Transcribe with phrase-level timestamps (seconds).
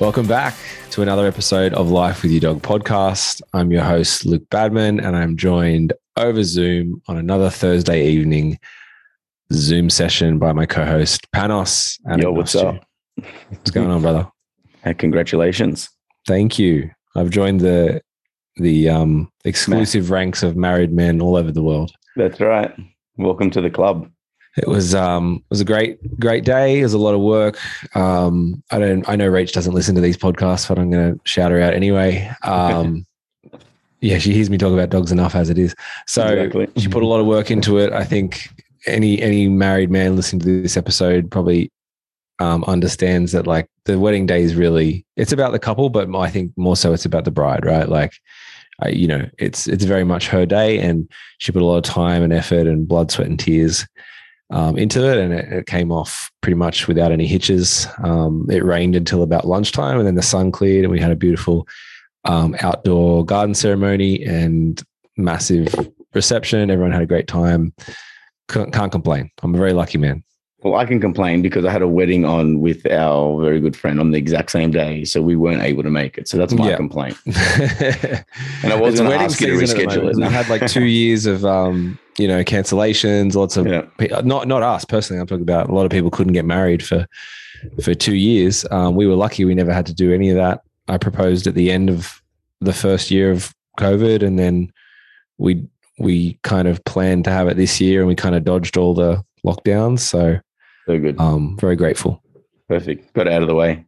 [0.00, 0.54] Welcome back
[0.90, 3.42] to another episode of Life with Your Dog podcast.
[3.52, 8.60] I'm your host, Luke Badman, and I'm joined over Zoom on another Thursday evening
[9.52, 11.98] Zoom session by my co host, Panos.
[12.16, 12.86] Yo, what's up?
[13.48, 14.30] What's going on, brother?
[14.84, 15.88] Hey, congratulations.
[16.28, 16.92] Thank you.
[17.16, 18.00] I've joined the
[18.54, 21.90] the um, exclusive ranks of married men all over the world.
[22.14, 22.72] That's right.
[23.16, 24.08] Welcome to the club.
[24.58, 26.80] It was um it was a great great day.
[26.80, 27.58] It was a lot of work.
[27.96, 31.20] Um, I don't I know Rach doesn't listen to these podcasts, but I'm going to
[31.24, 32.30] shout her out anyway.
[32.42, 33.06] Um,
[34.00, 35.74] yeah, she hears me talk about dogs enough as it is.
[36.06, 36.68] So Exactly.
[36.76, 37.92] she put a lot of work into it.
[37.92, 38.48] I think
[38.86, 41.70] any any married man listening to this episode probably
[42.38, 46.30] um, understands that like the wedding day is really it's about the couple, but I
[46.30, 47.88] think more so it's about the bride, right?
[47.88, 48.12] Like,
[48.80, 51.82] I, you know, it's it's very much her day, and she put a lot of
[51.82, 53.86] time and effort and blood, sweat, and tears
[54.50, 57.86] um, into it, and it, it came off pretty much without any hitches.
[58.02, 61.16] Um, it rained until about lunchtime, and then the sun cleared, and we had a
[61.16, 61.66] beautiful
[62.24, 64.82] um, outdoor garden ceremony and
[65.16, 65.74] massive
[66.14, 66.70] reception.
[66.70, 67.72] Everyone had a great time.
[68.48, 69.30] Can't, can't complain.
[69.42, 70.24] I'm a very lucky man.
[70.60, 74.00] Well, I can complain because I had a wedding on with our very good friend
[74.00, 76.26] on the exact same day, so we weren't able to make it.
[76.26, 76.76] So that's my Yeah.
[76.76, 77.16] complaint.
[77.26, 80.16] and I was gonna ask you to reschedule it.
[80.16, 83.34] We had like two years of um, you know cancellations.
[83.34, 83.82] Lots of Yeah.
[83.98, 85.20] pe- not not us personally.
[85.20, 87.06] I'm talking about a lot of people couldn't get married for
[87.82, 88.64] for two years.
[88.70, 90.62] Um, we were lucky; we never had to do any of that.
[90.88, 92.20] I proposed at the end of
[92.60, 94.70] the first year of COVID, and then
[95.38, 95.64] we
[95.98, 98.94] we kind of planned to have it this year, and we kind of dodged all
[98.94, 100.00] the lockdowns.
[100.00, 100.38] So
[100.86, 101.18] So good.
[101.20, 102.22] um, very grateful.
[102.68, 103.12] Perfect.
[103.14, 103.84] Got it out of the way.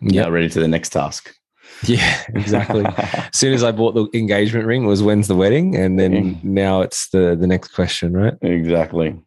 [0.00, 1.34] Yeah, ready to the next task.
[1.84, 2.84] yeah, exactly.
[2.96, 6.80] as soon as I bought the engagement ring was when's the wedding, and then now
[6.80, 8.34] it's the the next question, right?
[8.42, 9.20] exactly.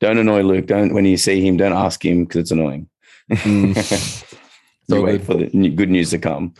[0.00, 0.66] Don't annoy Luke.
[0.66, 2.88] Don't when you see him, don't ask him because it's annoying.
[3.30, 4.36] Mm.
[4.88, 6.54] you wait for the good news to come.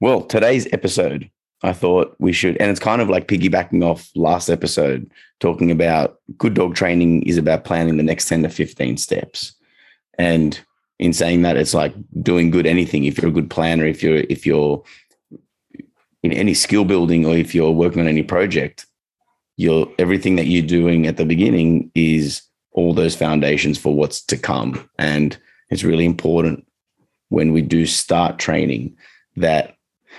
[0.00, 1.30] Well, today's episode,
[1.62, 5.10] I thought we should, and it's kind of like piggybacking off last episode,
[5.40, 9.54] talking about good dog training is about planning the next 10 to 15 steps.
[10.18, 10.60] And
[10.98, 13.04] in saying that, it's like doing good anything.
[13.04, 14.82] If you're a good planner, if you're, if you're
[16.22, 18.86] in any skill building or if you're working on any project,
[19.56, 22.42] you're everything that you're doing at the beginning is
[22.72, 24.88] all those foundations for what's to come.
[24.98, 25.36] And
[25.70, 26.66] it's really important
[27.28, 28.96] when we do start training
[29.36, 29.76] that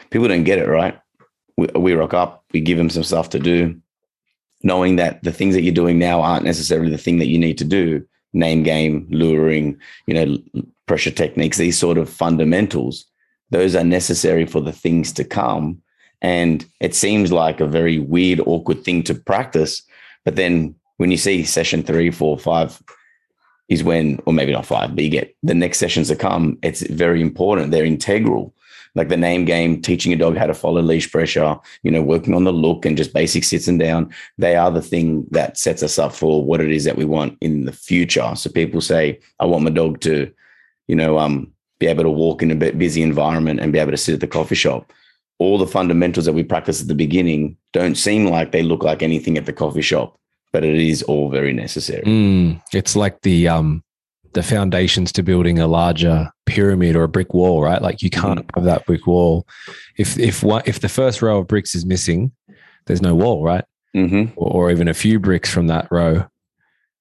[0.09, 0.99] people don't get it right.
[1.57, 3.79] We, we rock up, we give them some stuff to do,
[4.61, 7.57] knowing that the things that you're doing now aren't necessarily the thing that you need
[7.59, 8.05] to do.
[8.33, 13.05] Name game, luring, you know, pressure techniques, these sort of fundamentals,
[13.51, 15.81] those are necessary for the things to come.
[16.21, 19.83] And it seems like a very weird, awkward thing to practice.
[20.25, 22.81] But then when you see session three, four, five,
[23.69, 26.57] is when, or maybe not five, but you get the next sessions to come.
[26.63, 27.71] It's very important.
[27.71, 28.53] They're integral.
[28.95, 32.35] Like the name game, teaching a dog how to follow leash pressure, you know, working
[32.35, 34.13] on the look and just basic sits and down.
[34.37, 37.37] They are the thing that sets us up for what it is that we want
[37.41, 38.33] in the future.
[38.35, 40.31] So people say, I want my dog to,
[40.87, 43.97] you know, um, be able to walk in a busy environment and be able to
[43.97, 44.93] sit at the coffee shop.
[45.39, 49.01] All the fundamentals that we practice at the beginning don't seem like they look like
[49.01, 50.17] anything at the coffee shop,
[50.53, 52.03] but it is all very necessary.
[52.03, 53.83] Mm, it's like the um
[54.33, 57.81] the foundations to building a larger pyramid or a brick wall, right?
[57.81, 59.47] Like you can't have that brick wall
[59.97, 62.31] if if one if the first row of bricks is missing,
[62.85, 63.65] there's no wall, right?
[63.93, 66.25] hmm Or, or even a few bricks from that row,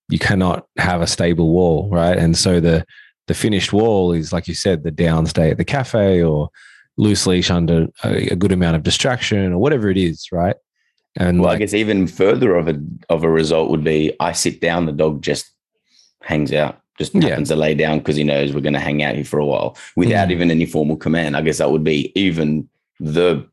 [0.09, 2.19] you cannot have a stable wall, right?
[2.19, 2.85] And so the
[3.29, 6.51] the finished wall is like you said, the downstay at the cafe or
[6.99, 10.57] loose leash under a, a good amount of distraction or whatever it is, right?
[11.17, 14.61] And Well, I guess even further of a of a result would be I sit
[14.61, 15.51] down, the dog just
[16.23, 17.31] hangs out, just Yeah.
[17.31, 19.47] happens to lay down because he knows we're going to hang out here for a
[19.47, 20.33] while without Mhm.
[20.33, 21.37] even any formal command.
[21.37, 22.69] I guess that would be even
[23.01, 23.45] the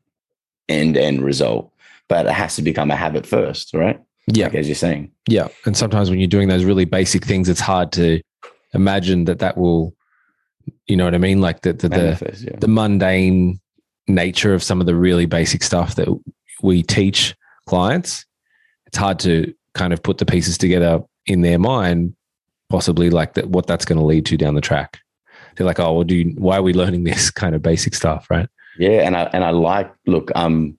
[0.68, 1.72] end end result,
[2.08, 3.98] but it has to become a habit first, right?
[4.32, 5.48] yeah, Like as you're saying, Yeah.
[5.66, 8.20] And sometimes when you're doing those really basic things, it's hard to
[8.74, 9.92] imagine that that will,
[10.86, 11.40] you know what I mean?
[11.40, 12.40] Like the, the, the.
[12.44, 12.56] Yeah.
[12.60, 13.58] the mundane
[14.06, 16.08] nature of some of the really basic stuff that
[16.62, 17.34] we teach
[17.66, 18.24] clients.
[18.86, 22.14] It's hard to kind of put the pieces together in their mind,
[22.70, 25.00] possibly like that, what that's going to lead to down the track.
[25.56, 28.26] They're like, oh, well, do you, why are we learning this kind of basic stuff?
[28.30, 28.48] Right.
[28.78, 30.78] Yeah, and I and I like look, um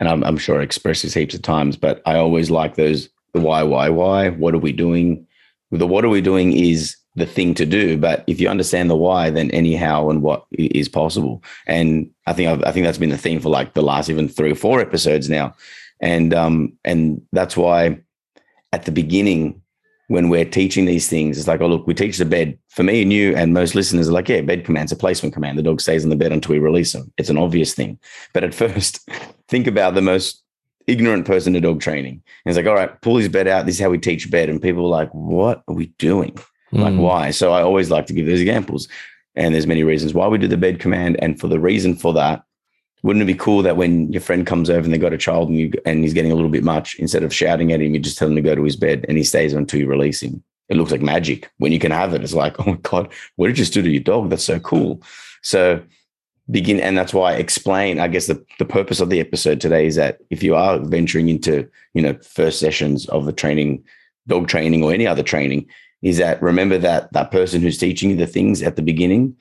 [0.00, 3.08] and I'm, I'm sure I express this heaps of times, but I always like those
[3.32, 4.30] the why, why, why.
[4.30, 5.26] What are we doing?
[5.70, 7.96] The what are we doing is the thing to do.
[7.96, 11.42] But if you understand the why, then any how and what is possible.
[11.66, 14.28] And I think I've, i think that's been the theme for like the last even
[14.28, 15.54] three or four episodes now.
[16.00, 18.00] And um and that's why
[18.72, 19.62] at the beginning
[20.08, 22.58] when we're teaching these things, it's like, oh, look, we teach the bed.
[22.68, 25.58] For me and you and most listeners are like, yeah, bed command's a placement command.
[25.58, 27.12] The dog stays on the bed until we release him.
[27.16, 27.98] It's an obvious thing.
[28.32, 29.08] But at first,
[29.48, 30.42] think about the most
[30.86, 32.22] ignorant person to dog training.
[32.44, 33.66] And it's like, all right, pull his bed out.
[33.66, 34.48] This is how we teach bed.
[34.48, 36.38] And people are like, what are we doing?
[36.72, 36.80] Mm.
[36.80, 37.30] Like, why?
[37.32, 38.88] So I always like to give those examples.
[39.34, 41.16] And there's many reasons why we do the bed command.
[41.20, 42.44] And for the reason for that
[43.02, 45.48] wouldn't it be cool that when your friend comes over and they got a child
[45.48, 48.00] and you and he's getting a little bit much, instead of shouting at him, you
[48.00, 50.42] just tell him to go to his bed and he stays until you release him.
[50.68, 51.50] It looks like magic.
[51.58, 53.82] When you can have it, it's like, oh my God, what did you just do
[53.82, 54.30] to your dog?
[54.30, 55.02] That's so cool.
[55.42, 55.82] So
[56.50, 59.86] begin and that's why I explain, I guess the, the purpose of the episode today
[59.86, 63.84] is that if you are venturing into, you know, first sessions of the training,
[64.26, 65.68] dog training or any other training,
[66.02, 69.36] is that remember that that person who's teaching you the things at the beginning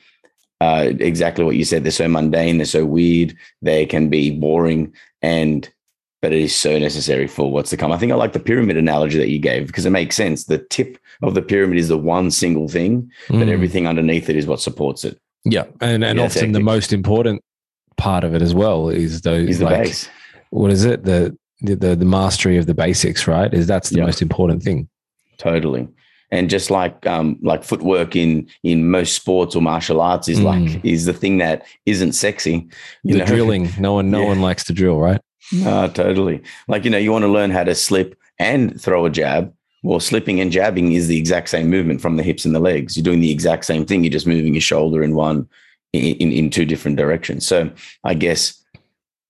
[0.66, 1.84] uh, exactly what you said.
[1.84, 5.70] They're so mundane, they're so weird, they can be boring, and
[6.22, 7.92] but it is so necessary for what's to come.
[7.92, 10.46] I think I like the pyramid analogy that you gave because it makes sense.
[10.46, 13.40] The tip of the pyramid is the one single thing, mm.
[13.40, 15.20] but everything underneath it is what supports it.
[15.44, 17.44] Yeah, and and often the most important
[17.98, 20.10] part of it as well is those is the like, base.
[20.50, 21.04] What is it?
[21.04, 23.54] The, the the mastery of the basics, right?
[23.54, 24.90] Is that's the most important thing.
[25.38, 25.88] Totally
[26.32, 30.44] and just like um, like footwork in in most sports or martial arts is mm.
[30.44, 32.68] like is the thing that isn't sexy.
[33.04, 33.26] You the know?
[33.26, 34.28] drilling, no one no yeah.
[34.28, 35.22] one likes to drill, right?
[35.52, 36.42] No, totally.
[36.68, 39.54] Like you know, you want to learn how to slip and throw a jab.
[39.84, 42.98] Well, slipping and jabbing is the exact same movement from the hips and the legs.
[42.98, 44.04] You're doing the exact same thing.
[44.04, 45.48] You're just moving your shoulder in one
[45.94, 47.46] in, in, in two different directions.
[47.46, 47.70] So
[48.04, 48.64] I guess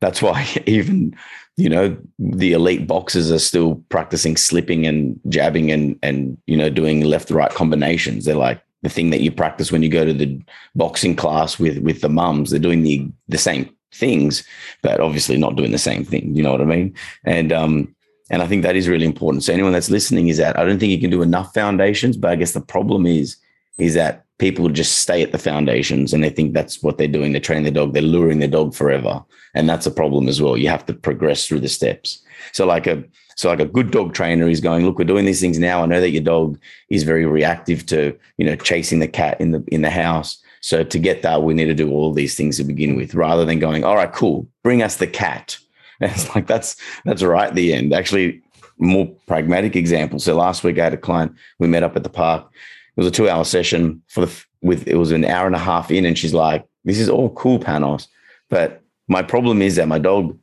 [0.01, 1.15] that's why even
[1.57, 6.69] you know the elite boxers are still practicing slipping and jabbing and and you know
[6.69, 8.25] doing left right combinations.
[8.25, 10.41] They're like the thing that you practice when you go to the
[10.75, 12.51] boxing class with with the mums.
[12.51, 14.43] They're doing the the same things
[14.81, 16.35] but obviously not doing the same thing.
[16.35, 16.93] You know what i mean?
[17.23, 17.95] And um
[18.29, 19.43] and i think that is really important.
[19.43, 22.31] So anyone that's listening is that i don't think you can do enough foundations but
[22.31, 23.37] i guess the problem is
[23.77, 27.31] is that people just stay at the foundations and they think that's what they're doing.
[27.31, 29.23] They're training their dog, they're luring their dog forever.
[29.53, 30.57] And that's a problem as well.
[30.57, 32.21] You have to progress through the steps.
[32.51, 33.03] So like a
[33.37, 35.83] so like a good dog trainer is going, look, we're doing these things now.
[35.83, 36.57] I know that your dog
[36.89, 40.41] is very reactive to, you know, chasing the cat in the in the house.
[40.61, 43.45] So to get that, we need to do all these things to begin with, rather
[43.45, 45.57] than going, all right, cool, bring us the cat.
[46.01, 46.75] And it's like that's
[47.05, 47.93] that's right at the end.
[47.93, 48.41] Actually,
[48.77, 50.19] more pragmatic example.
[50.19, 52.51] So last week I had a client, we met up at the park
[52.95, 55.59] it was a two hour session for the with it was an hour and a
[55.59, 58.07] half in, and she's like, "This is all cool, Panos,
[58.49, 60.37] but my problem is that my dog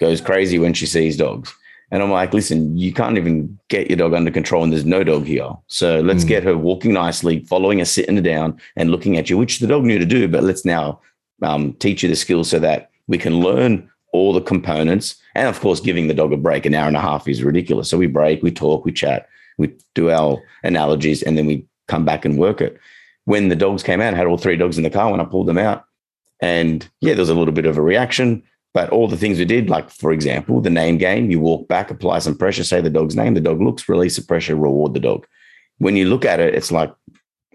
[0.00, 1.54] goes crazy when she sees dogs."
[1.90, 5.04] And I'm like, "Listen, you can't even get your dog under control, and there's no
[5.04, 5.50] dog here.
[5.66, 6.28] So let's mm.
[6.28, 9.84] get her walking nicely, following her sitting down, and looking at you, which the dog
[9.84, 10.26] knew to do.
[10.28, 11.00] But let's now
[11.42, 15.16] um, teach you the skills so that we can learn." all the components.
[15.34, 17.88] And of course, giving the dog a break an hour and a half is ridiculous.
[17.88, 19.26] So we break, we talk, we chat,
[19.58, 22.78] we do our analogies, and then we come back and work it.
[23.24, 25.24] When the dogs came out, I had all three dogs in the car when I
[25.24, 25.84] pulled them out.
[26.40, 28.42] And yeah, there was a little bit of a reaction,
[28.74, 31.90] but all the things we did, like for example, the name game, you walk back,
[31.90, 35.00] apply some pressure, say the dog's name, the dog looks, release the pressure, reward the
[35.00, 35.26] dog.
[35.78, 36.92] When you look at it, it's like,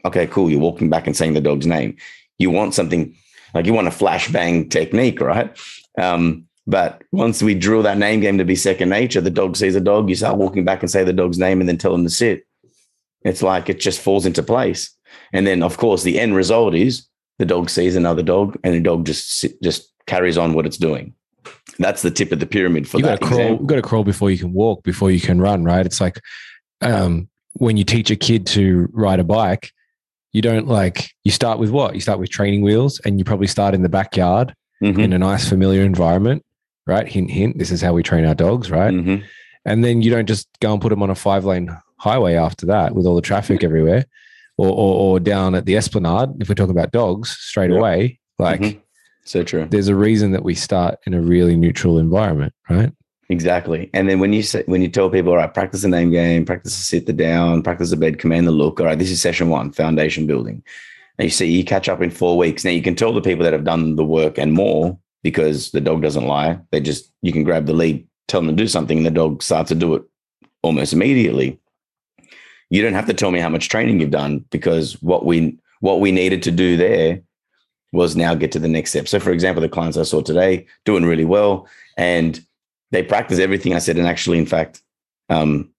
[0.05, 1.97] okay, cool, you're walking back and saying the dog's name.
[2.37, 3.13] You want something
[3.53, 5.57] like you want a flashbang technique, right?
[5.99, 9.75] Um, but once we drill that name game to be second nature, the dog sees
[9.75, 12.03] a dog, you start walking back and say the dog's name and then tell them
[12.03, 12.45] to sit.
[13.21, 14.93] It's like it just falls into place.
[15.31, 17.07] And then, of course, the end result is
[17.39, 21.13] the dog sees another dog and the dog just just carries on what it's doing.
[21.79, 23.21] That's the tip of the pyramid for you that.
[23.21, 25.85] Gotta crawl, you got to crawl before you can walk, before you can run, right?
[25.85, 26.19] It's like
[26.81, 29.71] um, when you teach a kid to ride a bike,
[30.33, 31.95] you don't like, you start with what?
[31.95, 34.99] You start with training wheels and you probably start in the backyard mm-hmm.
[34.99, 36.43] in a nice, familiar environment
[36.87, 37.07] right?
[37.07, 37.57] Hint, hint.
[37.57, 38.93] This is how we train our dogs, right?
[38.93, 39.23] Mm-hmm.
[39.65, 42.65] And then you don't just go and put them on a five lane highway after
[42.67, 44.05] that with all the traffic everywhere,
[44.57, 46.29] or, or, or down at the esplanade.
[46.39, 47.79] If we're talking about dogs, straight yep.
[47.79, 48.79] away, like mm-hmm.
[49.25, 49.67] so true.
[49.69, 52.91] There's a reason that we start in a really neutral environment, right?
[53.29, 53.89] Exactly.
[53.93, 56.45] And then when you say when you tell people, all right, practice the name game,
[56.45, 58.79] practice the sit the down, practice the bed, command the look.
[58.79, 60.63] All right, this is session one, foundation building.
[61.19, 62.63] And you see you catch up in four weeks.
[62.63, 65.81] Now you can tell the people that have done the work and more because the
[65.81, 66.57] dog doesn't lie.
[66.71, 69.43] They just, you can grab the lead, tell them to do something, and the dog
[69.43, 70.03] starts to do it
[70.61, 71.59] almost immediately.
[72.69, 75.99] You don't have to tell me how much training you've done because what we what
[75.99, 77.23] we needed to do there
[77.91, 79.09] was now get to the next step.
[79.09, 81.67] So, for example, the clients I saw today doing really well,
[81.97, 82.39] and
[82.91, 83.97] they practice everything I said.
[83.97, 84.81] And actually, in fact,
[85.27, 85.69] um,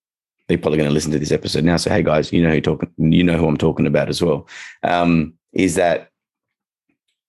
[0.46, 1.78] they're probably going to listen to this episode now.
[1.78, 4.46] So, hey guys, you know who talking, you know who I'm talking about as well.
[4.82, 6.10] Um, is that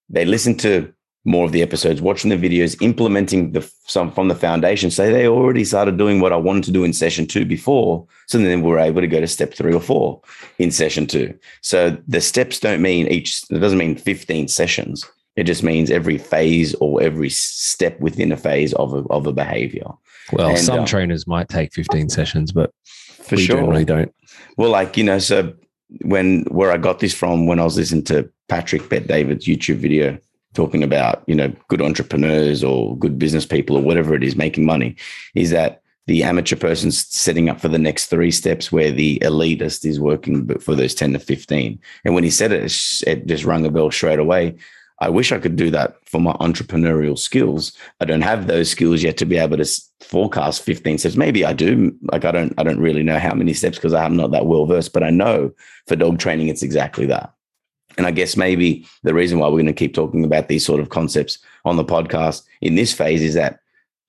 [0.10, 0.94] they listen to
[1.26, 4.90] more of the episodes, watching the videos, implementing the some from the foundation.
[4.90, 8.08] So they already started doing what I wanted to do in session two before.
[8.28, 10.22] So then we're able to go to step three or four
[10.58, 11.38] in session two.
[11.62, 15.06] So the steps don't mean each, it doesn't mean 15 sessions.
[15.36, 19.32] It just means every phase or every step within a phase of a, of a
[19.32, 19.88] behavior.
[20.32, 23.58] Well, and, some um, trainers might take 15 sessions, but for we sure.
[23.58, 24.14] generally don't.
[24.58, 25.54] Well, like, you know, so
[26.02, 29.78] when where I got this from when I was listening to Patrick Bet David's YouTube
[29.78, 30.18] video
[30.54, 34.66] talking about, you know, good entrepreneurs or good business people or whatever it is making
[34.66, 34.96] money,
[35.36, 39.86] is that the amateur person's setting up for the next three steps where the elitist
[39.86, 41.80] is working for those 10 to 15.
[42.04, 42.64] And when he said it,
[43.06, 44.56] it just rung a bell straight away.
[45.02, 47.72] I wish I could do that for my entrepreneurial skills.
[48.02, 51.16] I don't have those skills yet to be able to forecast 15 steps.
[51.16, 51.96] Maybe I do.
[52.12, 54.66] Like I don't I don't really know how many steps because I'm not that well
[54.66, 55.52] versed, but I know
[55.88, 57.34] for dog training it's exactly that.
[58.00, 60.80] And I guess maybe the reason why we're going to keep talking about these sort
[60.80, 63.60] of concepts on the podcast in this phase is that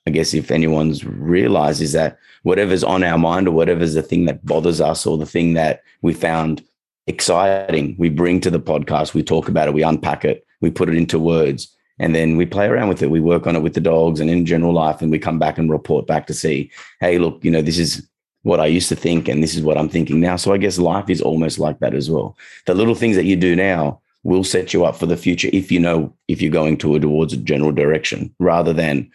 [0.06, 4.26] I guess if anyone's realized is that whatever's on our mind or whatever's the thing
[4.26, 6.62] that bothers us or the thing that we found
[7.08, 10.88] exciting, we bring to the podcast, we talk about it, we unpack it, we put
[10.88, 13.10] it into words, and then we play around with it.
[13.10, 15.58] We work on it with the dogs and in general life, and we come back
[15.58, 16.70] and report back to see,
[17.00, 18.08] hey, look, you know, this is
[18.42, 20.36] what I used to think, and this is what I'm thinking now.
[20.36, 22.36] So I guess life is almost like that as well.
[22.66, 25.72] The little things that you do now will set you up for the future if
[25.72, 29.10] you know if you're going to towards a general direction rather than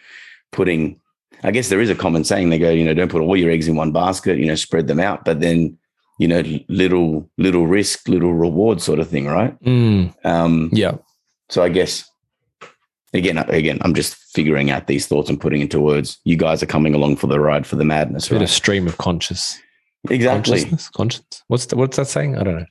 [0.50, 1.00] putting
[1.42, 3.50] I guess there is a common saying they go, you know, don't put all your
[3.50, 5.76] eggs in one basket, you know, spread them out, but then,
[6.18, 9.58] you know, little little risk, little reward sort of thing, right?
[9.62, 10.14] Mm.
[10.24, 10.96] Um, yeah.
[11.50, 12.10] So I guess
[13.16, 16.18] again, again, I'm just figuring out these thoughts and putting into words.
[16.24, 18.30] You guys are coming along for the ride for the madness.
[18.30, 18.42] Right?
[18.42, 19.60] A stream of conscious.
[20.10, 20.58] Exactly.
[20.58, 20.88] Consciousness.
[20.90, 21.42] Conscience.
[21.48, 22.36] What's the, what's that saying?
[22.36, 22.66] I don't know.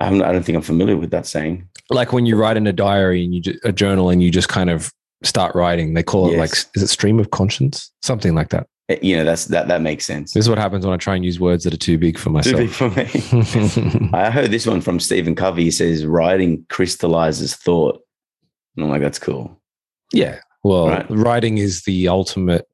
[0.00, 1.68] I'm, I don't think I'm familiar with that saying.
[1.90, 4.70] Like when you write in a diary and you a journal and you just kind
[4.70, 8.66] of start writing, they call it like is it stream of conscience, something like that.
[8.88, 10.32] Eh, you know, that's that that makes sense.
[10.32, 12.30] This is what happens when I try and use words that are too big for
[12.30, 12.56] myself.
[12.56, 14.10] Too big for me.
[14.12, 15.64] I heard this one from Stephen Covey.
[15.64, 18.00] He says writing crystallizes thought.
[18.76, 19.61] And I'm like, that's cool.
[20.12, 20.40] Yeah.
[20.62, 21.06] Well, right.
[21.10, 22.68] writing is the ultimate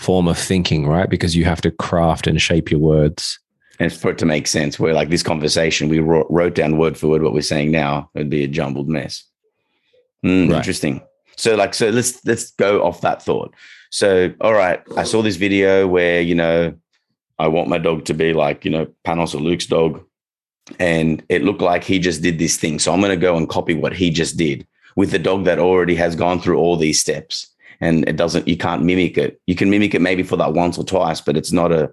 [0.00, 1.08] form of thinking, right?
[1.08, 3.38] Because you have to craft and shape your words.
[3.80, 6.98] And for it to make sense, where like this conversation, we wrote, wrote down word
[6.98, 9.24] for word what we're saying now, it'd be a jumbled mess.
[10.24, 10.56] Mm, right.
[10.56, 11.00] Interesting.
[11.36, 13.54] So like, so let's let's go off that thought.
[13.90, 16.74] So, all right, I saw this video where you know
[17.38, 20.04] I want my dog to be like you know Panos or Luke's dog,
[20.80, 22.80] and it looked like he just did this thing.
[22.80, 24.66] So I'm going to go and copy what he just did
[24.98, 27.46] with the dog that already has gone through all these steps.
[27.80, 29.40] And it doesn't you can't mimic it.
[29.46, 31.92] You can mimic it maybe for that once or twice but it's not a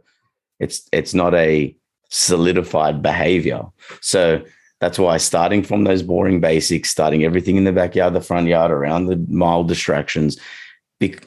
[0.59, 1.77] it's it's not a
[2.09, 3.61] solidified behavior.
[4.01, 4.43] So
[4.79, 8.71] that's why starting from those boring basics starting everything in the backyard the front yard
[8.71, 10.39] around the mild distractions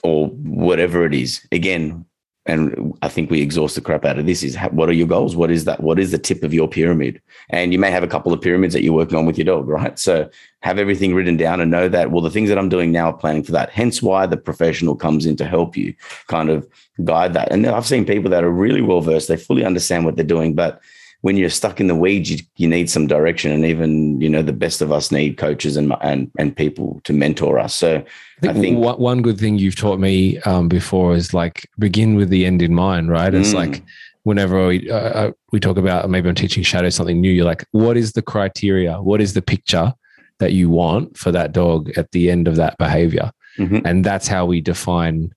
[0.03, 1.47] or whatever it is.
[1.53, 2.05] Again
[2.49, 5.37] and I think we exhaust the crap out of this is what are your goals?
[5.37, 5.83] What is that?
[5.83, 7.21] What is the tip of your pyramid?
[7.51, 9.69] And you may have a couple of pyramids that you're working on with your dog,
[9.69, 9.99] right?
[9.99, 13.11] So have everything written down and know that, well, the things that I'm doing now
[13.11, 13.69] are planning for that.
[13.69, 15.95] Hence why the professional comes in to help you
[16.27, 16.67] kind of
[17.05, 17.53] guide that.
[17.53, 20.55] And I've seen people that are really well versed, they fully understand what they're doing,
[20.55, 20.81] but
[21.23, 23.51] when you're stuck in the weeds, you, you need some direction.
[23.51, 27.13] And even, you know, the best of us need coaches and, and, and people to
[27.13, 27.75] mentor us.
[27.75, 28.01] So I
[28.41, 32.29] think, I think one good thing you've taught me um, before is like begin with
[32.29, 33.35] the end in mind, right?
[33.35, 33.55] It's mm.
[33.55, 33.83] like
[34.23, 37.65] whenever we, uh, uh, we talk about maybe I'm teaching shadow something new, you're like,
[37.73, 39.03] what is the criteria?
[39.03, 39.93] What is the picture
[40.39, 43.33] that you want for that dog at the end of that behavior?
[43.59, 43.85] Mm-hmm.
[43.85, 45.33] And that's how we define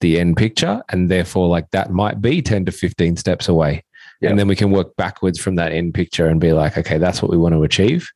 [0.00, 0.82] the end picture.
[0.88, 3.84] And therefore, like that might be 10 to 15 steps away.
[4.20, 4.30] Yep.
[4.30, 7.22] And then we can work backwards from that end picture and be like, okay, that's
[7.22, 8.10] what we want to achieve.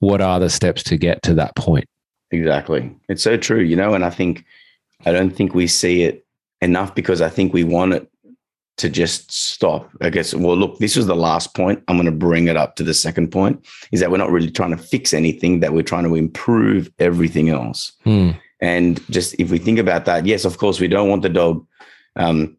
[0.00, 1.86] What are the steps to get to that point?
[2.30, 2.94] Exactly.
[3.08, 4.44] It's so true, you know, and I think
[5.06, 6.26] I don't think we see it
[6.60, 8.10] enough because I think we want it
[8.76, 9.88] to just stop.
[10.00, 11.82] I guess, well, look, this was the last point.
[11.88, 14.50] I'm going to bring it up to the second point is that we're not really
[14.50, 17.92] trying to fix anything, that we're trying to improve everything else.
[18.02, 18.32] Hmm.
[18.60, 21.66] And just if we think about that, yes, of course, we don't want the dog
[22.16, 22.56] um,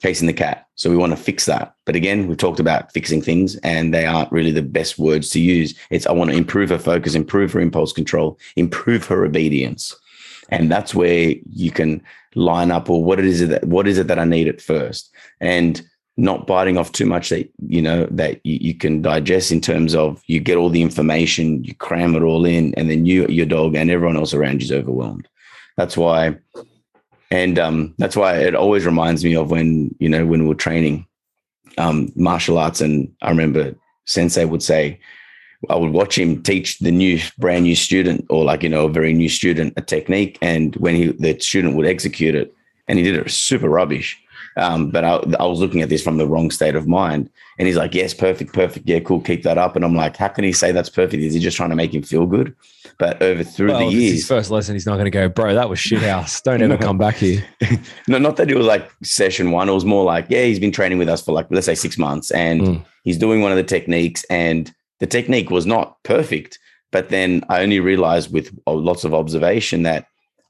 [0.00, 0.66] chasing the cat.
[0.74, 1.74] So we want to fix that.
[1.84, 5.40] But again, we've talked about fixing things and they aren't really the best words to
[5.40, 5.78] use.
[5.90, 9.94] It's I want to improve her focus, improve her impulse control, improve her obedience.
[10.48, 12.02] And that's where you can
[12.34, 15.14] line up or what it is that what is it that I need at first.
[15.40, 15.82] And
[16.16, 19.94] not biting off too much that you know that you, you, can digest in terms
[19.94, 23.46] of you get all the information you cram it all in and then you your
[23.46, 25.26] dog and everyone else around you is overwhelmed
[25.78, 26.36] that's why
[27.30, 30.54] and um, that's why it always reminds me of when you know when we we're
[30.54, 31.06] training
[31.78, 34.98] um, martial arts and i remember sensei would say
[35.68, 38.90] I would watch him teach the new brand new student or like, you know, a
[38.90, 40.38] very new student a technique.
[40.40, 42.54] And when he, the student would execute it
[42.88, 44.18] and he did it super rubbish.
[44.56, 47.30] Um, but I, I, was looking at this from the wrong state of mind.
[47.58, 48.88] And he's like, yes, perfect, perfect.
[48.88, 49.20] Yeah, cool.
[49.20, 49.76] Keep that up.
[49.76, 51.22] And I'm like, how can he say that's perfect?
[51.22, 52.54] Is he just trying to make him feel good?
[52.98, 55.54] But over through well, the years, his first lesson, he's not going to go, bro,
[55.54, 56.40] that was shit house.
[56.40, 57.44] Don't ever come back here.
[58.08, 59.68] no, not that it was like session one.
[59.68, 61.96] It was more like, yeah, he's been training with us for like, let's say six
[61.96, 62.84] months and mm.
[63.04, 66.58] he's doing one of the techniques and the technique was not perfect.
[66.92, 70.06] But then I only realized with lots of observation that,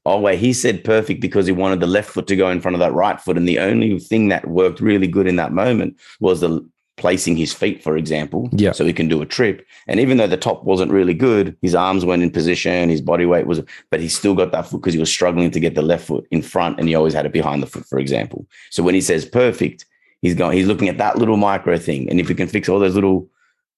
[0.06, 2.74] oh, wait, he said perfect because he wanted the left foot to go in front
[2.74, 3.36] of that right foot.
[3.36, 6.66] And the only thing that worked really good in that moment was the
[6.96, 8.72] placing his feet, for example, yeah.
[8.72, 9.66] so he can do a trip.
[9.86, 13.24] And even though the top wasn't really good, his arms weren't in position, his body
[13.24, 15.82] weight was, but he still got that foot because he was struggling to get the
[15.82, 18.46] left foot in front, and he always had it behind the foot, for example.
[18.70, 19.86] So when he says perfect,
[20.20, 22.78] he's going, he's looking at that little micro thing, and if we can fix all
[22.78, 23.28] those little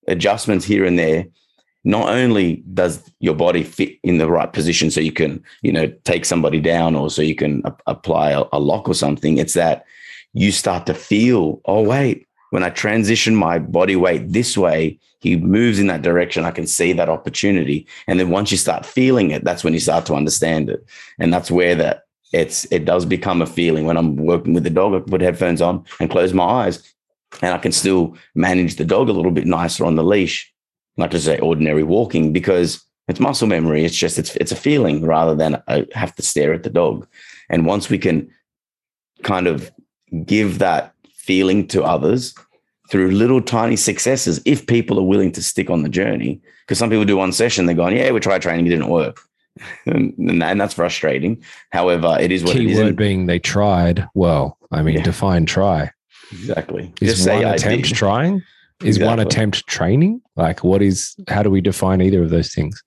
[0.09, 1.27] adjustments here and there,
[1.85, 5.89] not only does your body fit in the right position so you can, you know,
[6.05, 9.55] take somebody down or so you can a- apply a, a lock or something, it's
[9.55, 9.85] that
[10.33, 15.37] you start to feel, oh, wait, when I transition my body weight this way, he
[15.37, 16.45] moves in that direction.
[16.45, 17.87] I can see that opportunity.
[18.07, 20.85] And then once you start feeling it, that's when you start to understand it.
[21.19, 24.71] And that's where that it's it does become a feeling when I'm working with the
[24.71, 24.95] dog.
[24.95, 26.93] I put headphones on and close my eyes
[27.41, 30.52] and I can still manage the dog a little bit nicer on the leash,
[30.97, 33.85] not to say ordinary walking, because it's muscle memory.
[33.85, 37.07] It's just it's it's a feeling rather than I have to stare at the dog.
[37.49, 38.31] And once we can
[39.23, 39.71] kind of
[40.25, 42.35] give that feeling to others
[42.91, 46.91] through little tiny successes, if people are willing to stick on the journey, because some
[46.91, 49.21] people do one session, they're going, yeah, we tried training, it didn't work.
[49.87, 51.43] and, and that's frustrating.
[51.71, 52.79] However, it is what Key it is.
[52.79, 54.09] word being they tried.
[54.15, 55.03] Well, I mean, yeah.
[55.03, 55.91] define try.
[56.33, 56.93] Exactly.
[57.01, 58.43] Is Just one attempt trying?
[58.85, 59.07] Is exactly.
[59.07, 60.21] one attempt training?
[60.37, 62.83] Like what is how do we define either of those things?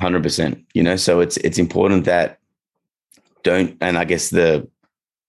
[0.00, 0.64] 100%.
[0.74, 2.38] You know, so it's it's important that
[3.42, 4.68] don't and I guess the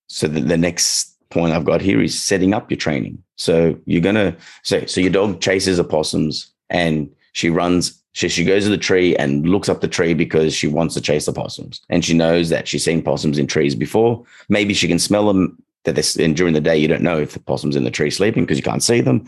[0.07, 3.21] so the, the next point I've got here is setting up your training.
[3.35, 8.63] So you're gonna say so your dog chases opossums and she runs she, she goes
[8.63, 11.81] to the tree and looks up the tree because she wants to chase the possums
[11.89, 15.61] and she knows that she's seen possums in trees before maybe she can smell them
[15.87, 18.11] that this and during the day you don't know if the possum's in the tree
[18.11, 19.25] sleeping because you can't see them.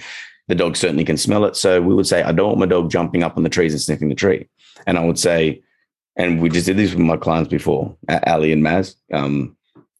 [0.49, 1.55] The dog certainly can smell it.
[1.55, 3.81] So we would say, I don't want my dog jumping up on the trees and
[3.81, 4.49] sniffing the tree.
[4.85, 5.61] And I would say,
[6.17, 7.95] and we just did this with my clients before,
[8.27, 8.95] Ali and Maz.
[9.13, 9.55] Um,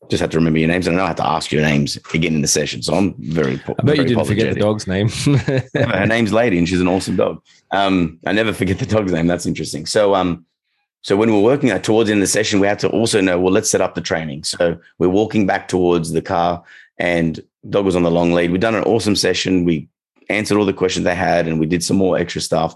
[0.09, 0.87] just have to remember your names.
[0.87, 2.81] And I know I have to ask your names again in the session.
[2.81, 3.53] So I'm very.
[3.53, 5.07] I bet very you didn't forget the dog's name.
[5.75, 7.41] her name's Lady, and she's an awesome dog.
[7.71, 9.27] Um, I never forget the dog's name.
[9.27, 9.85] That's interesting.
[9.85, 10.45] So um,
[11.01, 13.21] so when we're working out towards the end of the session, we have to also
[13.21, 14.43] know, well, let's set up the training.
[14.43, 16.63] So we're walking back towards the car
[16.97, 18.51] and dog was on the long lead.
[18.51, 19.63] We've done an awesome session.
[19.63, 19.87] We
[20.29, 22.75] answered all the questions they had and we did some more extra stuff.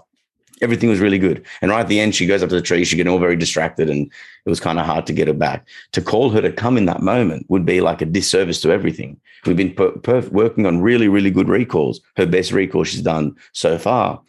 [0.62, 1.44] Everything was really good.
[1.60, 2.84] And right at the end, she goes up to the tree.
[2.84, 5.66] She getting all very distracted and it was kind of hard to get her back.
[5.92, 9.20] To call her to come in that moment would be like a disservice to everything.
[9.46, 12.00] We've been per- per- working on really, really good recalls.
[12.16, 14.22] Her best recall she's done so far.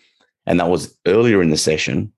[0.46, 2.12] And that was earlier in the session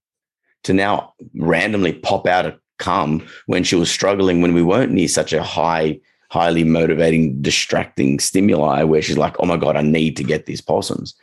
[0.63, 5.07] to now randomly pop out a come when she was struggling when we weren't near
[5.07, 10.17] such a high, highly motivating, distracting stimuli where she's like, oh my God, I need
[10.17, 11.15] to get these possums.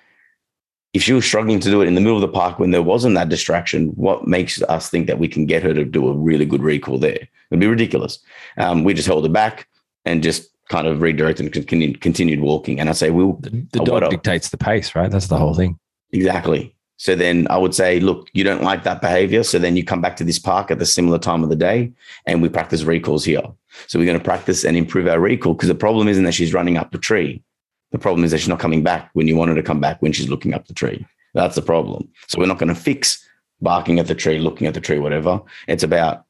[0.92, 2.82] If she was struggling to do it in the middle of the park when there
[2.82, 6.12] wasn't that distraction, what makes us think that we can get her to do a
[6.12, 7.28] really good recall there?
[7.50, 8.20] It'd be ridiculous.
[8.56, 9.68] Um, we just held her back
[10.04, 12.80] and just kind of redirected and continued, continued walking.
[12.80, 15.10] And I say, well, the, the dog dictates the pace, right?
[15.10, 15.78] That's the whole thing.
[16.12, 16.73] Exactly.
[16.96, 19.42] So then I would say, look, you don't like that behavior.
[19.42, 21.92] So then you come back to this park at the similar time of the day
[22.26, 23.42] and we practice recalls here.
[23.88, 26.54] So we're going to practice and improve our recall because the problem isn't that she's
[26.54, 27.42] running up the tree.
[27.90, 30.00] The problem is that she's not coming back when you want her to come back
[30.02, 31.04] when she's looking up the tree.
[31.34, 32.08] That's the problem.
[32.28, 33.26] So we're not going to fix
[33.60, 35.40] barking at the tree, looking at the tree, whatever.
[35.66, 36.24] It's about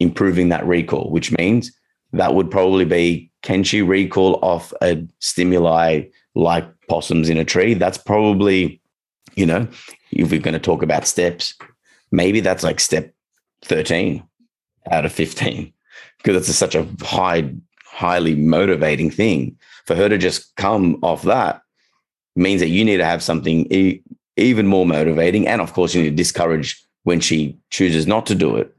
[0.00, 1.72] improving that recall, which means
[2.12, 6.02] that would probably be can she recall off a stimuli
[6.34, 7.74] like possums in a tree?
[7.74, 8.80] That's probably
[9.38, 9.68] you know,
[10.10, 11.54] if we're going to talk about steps,
[12.10, 13.12] maybe that's like step
[13.62, 14.22] 13
[14.90, 15.72] out of 15
[16.18, 17.52] because it's a, such a high,
[17.84, 19.56] highly motivating thing.
[19.86, 21.62] For her to just come off that
[22.36, 24.02] means that you need to have something e-
[24.36, 25.46] even more motivating.
[25.48, 28.74] And of course, you need to discourage when she chooses not to do it.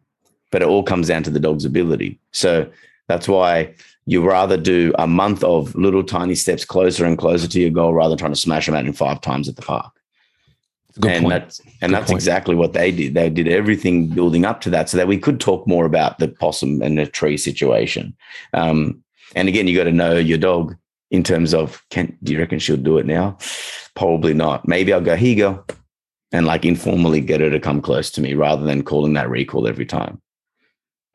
[0.52, 2.20] But it all comes down to the dog's ability.
[2.32, 2.72] So
[3.10, 3.74] That's why
[4.06, 7.94] you rather do a month of little tiny steps closer and closer to your goal
[7.94, 9.99] rather than trying to smash them out in five times at the park.
[11.00, 11.32] Good and point.
[11.32, 12.18] that's and Good that's point.
[12.18, 13.14] exactly what they did.
[13.14, 16.28] They did everything building up to that so that we could talk more about the
[16.28, 18.16] possum and the tree situation.
[18.54, 19.04] Um,
[19.36, 20.76] and again, you got to know your dog
[21.12, 23.38] in terms of can do you reckon she'll do it now?
[23.96, 24.68] Probably not.
[24.68, 25.66] Maybe I'll go, here you go.
[26.32, 29.68] And like informally get her to come close to me rather than calling that recall
[29.68, 30.22] every time.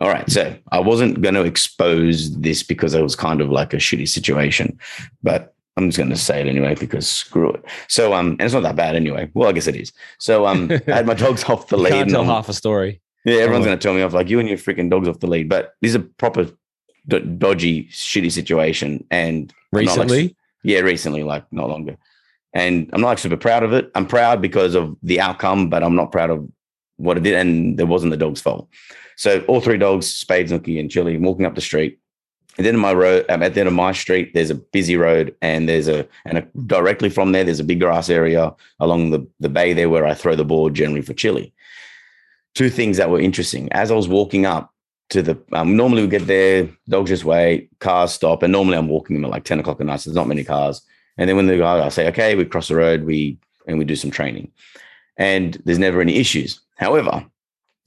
[0.00, 0.28] All right.
[0.28, 4.08] So I wasn't going to expose this because it was kind of like a shitty
[4.08, 4.78] situation,
[5.22, 7.64] but I'm just going to say it anyway because screw it.
[7.88, 9.30] So, um, and it's not that bad anyway.
[9.34, 9.92] Well, I guess it is.
[10.18, 11.90] So, um, I had my dogs off the lead.
[11.92, 13.00] can't tell half a story.
[13.24, 15.26] yeah, everyone's going to tell me off like you and your freaking dogs off the
[15.26, 16.48] lead, but this is a proper
[17.08, 19.04] d- dodgy, shitty situation.
[19.10, 21.96] And I'm like, Recently, yeah, recently, like not longer.
[22.52, 23.90] And I'm not like super proud of it.
[23.96, 26.48] I'm proud because of the outcome, but I'm not proud of
[26.98, 27.34] what it did.
[27.34, 28.68] And it wasn't the dog's fault.
[29.16, 31.98] So all three dogs, Spades, Nookie, and Chili, walking up the street.
[32.56, 35.34] And then my road, um, at the end of my street, there's a busy road,
[35.42, 39.26] and there's a and a, directly from there, there's a big grass area along the
[39.40, 41.52] the bay there where I throw the ball generally for Chili.
[42.54, 44.72] Two things that were interesting as I was walking up
[45.10, 48.88] to the um, normally we get there, dogs just wait, cars stop, and normally I'm
[48.88, 50.00] walking them at like ten o'clock at night.
[50.00, 50.80] So there's not many cars.
[51.16, 53.84] And then when they go, I say, okay, we cross the road, we and we
[53.84, 54.52] do some training,
[55.16, 56.60] and there's never any issues.
[56.76, 57.24] However,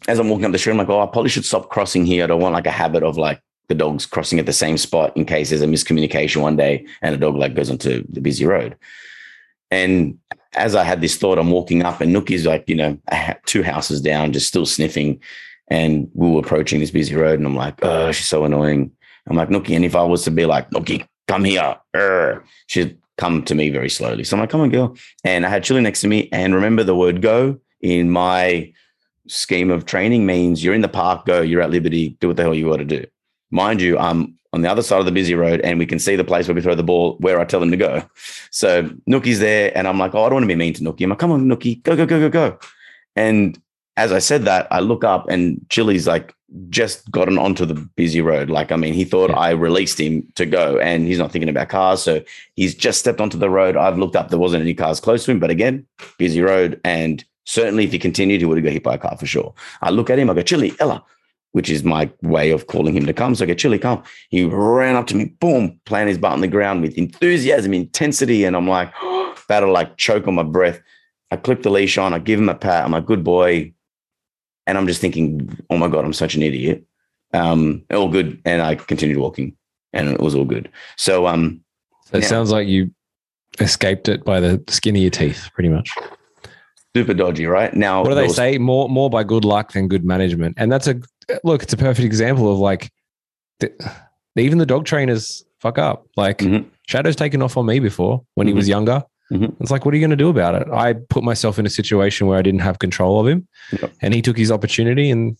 [0.08, 2.23] as I'm walking up the street, I'm like, oh, I probably should stop crossing here.
[2.23, 5.15] I don't want like a habit of like the dogs crossing at the same spot
[5.17, 8.45] in case there's a miscommunication one day and a dog like goes onto the busy
[8.45, 8.75] road.
[9.71, 10.17] And
[10.53, 12.97] as I had this thought, I'm walking up and Nookie's like, you know,
[13.45, 15.19] two houses down, just still sniffing.
[15.69, 18.89] And we were approaching this busy road, and I'm like, oh, she's so annoying.
[19.27, 22.97] I'm like, Nookie, and if I was to be like, Nookie, come here, Urgh," she'd
[23.17, 24.23] come to me very slowly.
[24.23, 24.95] So I'm like, come on, girl.
[25.25, 26.30] And I had Chili next to me.
[26.32, 28.71] And remember the word go in my
[29.27, 32.43] scheme of training means you're in the park, go, you're at liberty, do what the
[32.43, 33.06] hell you got to do.
[33.52, 36.16] Mind you, I'm on the other side of the busy road and we can see
[36.16, 38.04] the place where we throw the ball where I tell them to go.
[38.52, 41.04] So Nookie's there and I'm like, oh, I don't want to be mean to Nookie.
[41.04, 42.60] I'm like, come on, Nookie, go, go, go, go, go.
[43.16, 43.62] And
[43.98, 46.34] as I said that, I look up and Chili's like
[46.70, 48.50] just gotten onto the busy road.
[48.50, 49.38] Like, I mean, he thought Yeah.
[49.38, 52.02] I released him to go and he's not thinking about cars.
[52.02, 52.24] So
[52.56, 53.76] he's just stepped onto the road.
[53.76, 55.40] I've looked up, there wasn't any cars close to him.
[55.40, 55.86] But again,
[56.18, 56.80] busy road.
[56.86, 59.54] And certainly if he continued, he would have got hit by a car for sure.
[59.82, 61.04] I look at him, I go, Chili, Ella,
[61.52, 63.34] which is my way of calling him to come.
[63.36, 64.04] So I go, Chili, come.
[64.30, 68.44] He ran up to me, boom, planted his butt on the ground with enthusiasm, intensity.
[68.44, 70.82] And I'm like, about to like choke on my breath.
[71.32, 72.86] I clip the leash on, I give him a pat.
[72.86, 73.74] I'm like, good boy.
[74.66, 76.86] And I'm just thinking, oh my God, I'm such an idiot.
[77.34, 78.42] Um, all good.
[78.46, 79.56] And I continued walking
[79.94, 80.70] and it was all good.
[80.96, 81.62] So um
[82.06, 82.28] so it Yeah.
[82.30, 82.92] sounds like you
[83.60, 85.90] escaped it by the skin of your teeth, pretty much.
[86.98, 87.74] Super dodgy, right?
[87.76, 88.58] Now What do they was- say?
[88.58, 90.96] More more by good luck than good management, and that's a
[91.44, 91.64] look.
[91.64, 92.90] It's a perfect example of like,
[93.60, 93.72] the,
[94.36, 96.06] even the dog trainers fuck up.
[96.16, 96.66] Like Mhm.
[96.88, 99.04] Shadow's taken off on me before when he was younger.
[99.32, 99.54] Mhm.
[99.60, 100.68] It's like, what are you going to do about it?
[100.72, 103.46] I put myself in a situation where I didn't have control of him,
[103.82, 103.92] Yep.
[104.02, 105.36] and he took his opportunity, and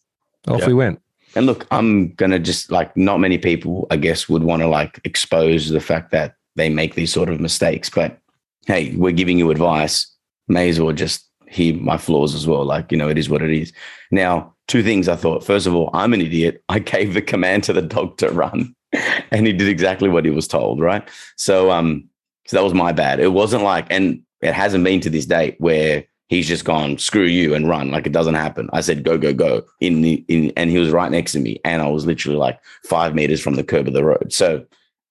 [0.48, 0.68] off Yeah.
[0.68, 1.00] we went.
[1.36, 5.00] And look, I'm gonna just like not many people, I guess, would want to like
[5.06, 7.90] expose the fact that they make these sort of mistakes.
[7.90, 8.18] But
[8.66, 10.08] hey, we're giving you advice.
[10.50, 12.66] May as well just hear my flaws as well.
[12.66, 13.74] Like, you know, it is what it is.
[14.12, 15.44] Now, two things I thought.
[15.44, 16.64] First of all, I'm an idiot.
[16.70, 18.74] I gave the command to the dog to run.
[19.30, 21.08] And he did exactly what he was told, right?
[21.36, 22.08] So um,
[22.48, 23.20] so that was my bad.
[23.20, 27.26] It wasn't like, and it hasn't been to this date where he's just gone screw
[27.26, 30.52] you and run like it doesn't happen i said go go go in the in
[30.58, 33.56] and he was right next to me and i was literally like five meters from
[33.56, 34.64] the curb of the road so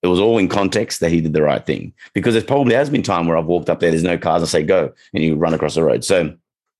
[0.07, 2.89] it was all in context that he did the right thing because there probably has
[2.89, 5.35] been time where i've walked up there there's no cars i say go and you
[5.35, 6.33] run across the road so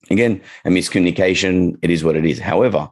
[0.09, 2.89] again a miscommunication it is what it is however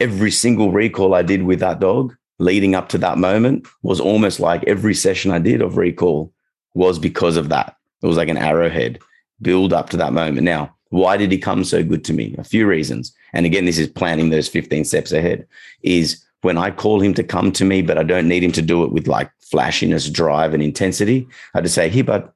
[0.00, 4.40] every single recall i did with that dog leading up to that moment was almost
[4.40, 6.32] like every session i did of recall
[6.74, 8.98] was because of that it was like an arrowhead
[9.40, 10.42] build up to that moment.
[10.42, 12.34] Now, why did he come so good to me?
[12.38, 13.12] A few reasons.
[13.32, 15.46] And again, this is planning those 15 steps ahead.
[15.82, 18.62] Is when I call him to come to me, but I don't need him to
[18.62, 21.28] do it with like flashiness, drive, and intensity.
[21.54, 22.30] I just say, here, bud.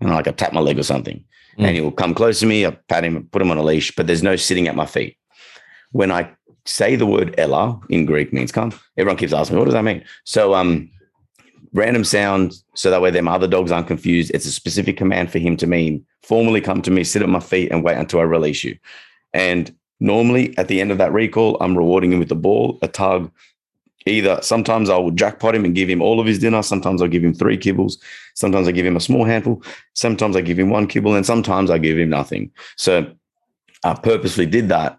[0.00, 1.24] And I like I tap my leg or something.
[1.58, 1.64] Mm.
[1.64, 2.66] And he will come close to me.
[2.66, 5.16] I pat him, put him on a leash, but there's no sitting at my feet.
[5.92, 6.30] When I
[6.66, 9.84] say the word Ella in Greek means come, everyone keeps asking me, what does that
[9.84, 10.04] mean?
[10.24, 10.90] So um
[11.72, 14.30] random sound so that way them other dogs aren't confused.
[14.32, 17.40] It's a specific command for him to mean formally come to me, sit at my
[17.40, 18.78] feet, and wait until I release you.
[19.32, 22.88] And normally at the end of that recall, I'm rewarding him with the ball, a
[22.88, 23.30] tug.
[24.06, 26.62] Either sometimes I will jackpot him and give him all of his dinner.
[26.62, 27.96] Sometimes I'll give him three kibbles.
[28.34, 29.62] Sometimes I give him a small handful.
[29.94, 32.50] Sometimes I give him one kibble, and sometimes I give him nothing.
[32.76, 33.10] So
[33.82, 34.98] I purposely did that.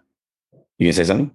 [0.78, 1.30] You can say something?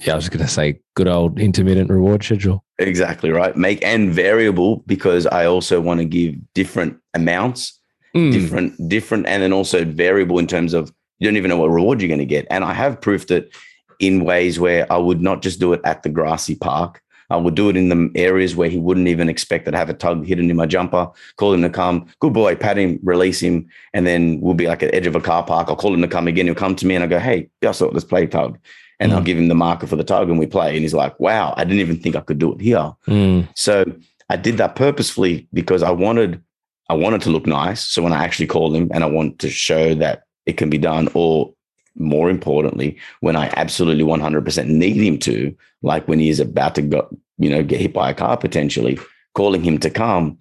[0.00, 2.64] Yeah, I was going to say good old intermittent reward schedule.
[2.78, 3.56] Exactly right.
[3.56, 7.74] Make and variable because I also want to give different amounts,
[8.14, 8.32] Mm.
[8.32, 12.00] different, different, and then also variable in terms of you don't even know what reward
[12.00, 12.46] you're going to get.
[12.50, 13.54] And I have proofed it
[14.00, 17.02] in ways where I would not just do it at the grassy park.
[17.30, 19.90] I would do it in the areas where he wouldn't even expect that I have
[19.90, 23.40] a tug hidden in my jumper, call him to come, good boy, pat him, release
[23.40, 25.68] him, and then we'll be like at the edge of a car park.
[25.68, 26.46] I'll call him to come again.
[26.46, 27.92] He'll come to me and I go, hey, guess what?
[27.92, 28.58] Let's play tug.
[29.00, 29.26] And I'll Mm.
[29.26, 30.70] give him the marker for the tug and we play.
[30.72, 32.92] And he's like, wow, I didn't even think I could do it here.
[33.06, 33.46] Mm.
[33.54, 33.84] So
[34.30, 36.42] I did that purposefully because I wanted
[36.90, 37.84] I wanted to look nice.
[37.84, 40.78] So when I actually call him and I want to show that it can be
[40.78, 41.52] done, or
[41.98, 46.82] more importantly, when I absolutely 100% need him to, like when he is about to
[46.82, 47.08] go,
[47.38, 48.98] you know, get hit by a car potentially,
[49.34, 50.38] calling him to come,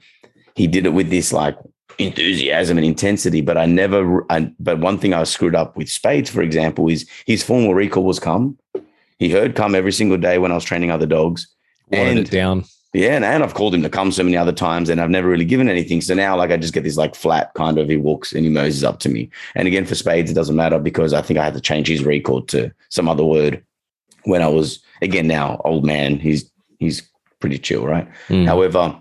[0.56, 1.58] he did it with this like
[1.98, 3.42] enthusiasm and intensity.
[3.42, 7.10] But I never, I, but one thing I screwed up with Spades, for example, is
[7.26, 8.58] his formal recall was come.
[9.20, 11.48] He heard come every single day when I was training other dogs.
[11.92, 12.66] Watered And- it down.
[12.98, 15.28] Yeah, and, and I've called him to come so many other times, and I've never
[15.28, 16.02] really given anything.
[16.02, 17.90] So now, like, I just get this like flat kind of.
[17.90, 19.30] He walks and he moses up to me.
[19.54, 22.04] And again, for spades, it doesn't matter because I think I had to change his
[22.04, 23.64] record to some other word
[24.24, 26.20] when I was again now old man.
[26.20, 27.08] He's he's
[27.40, 28.08] pretty chill, right?
[28.30, 28.48] Mm.
[28.48, 29.00] However,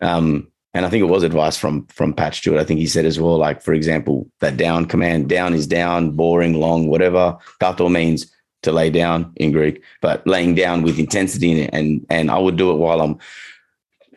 [0.00, 2.60] um, and I think it was advice from from Pat Stewart.
[2.60, 6.12] I think he said as well, like for example, that down command, down is down,
[6.12, 7.36] boring, long, whatever.
[7.60, 8.33] Kato means
[8.64, 12.56] to lay down in Greek, but laying down with intensity and and and I would
[12.56, 13.18] do it while I'm,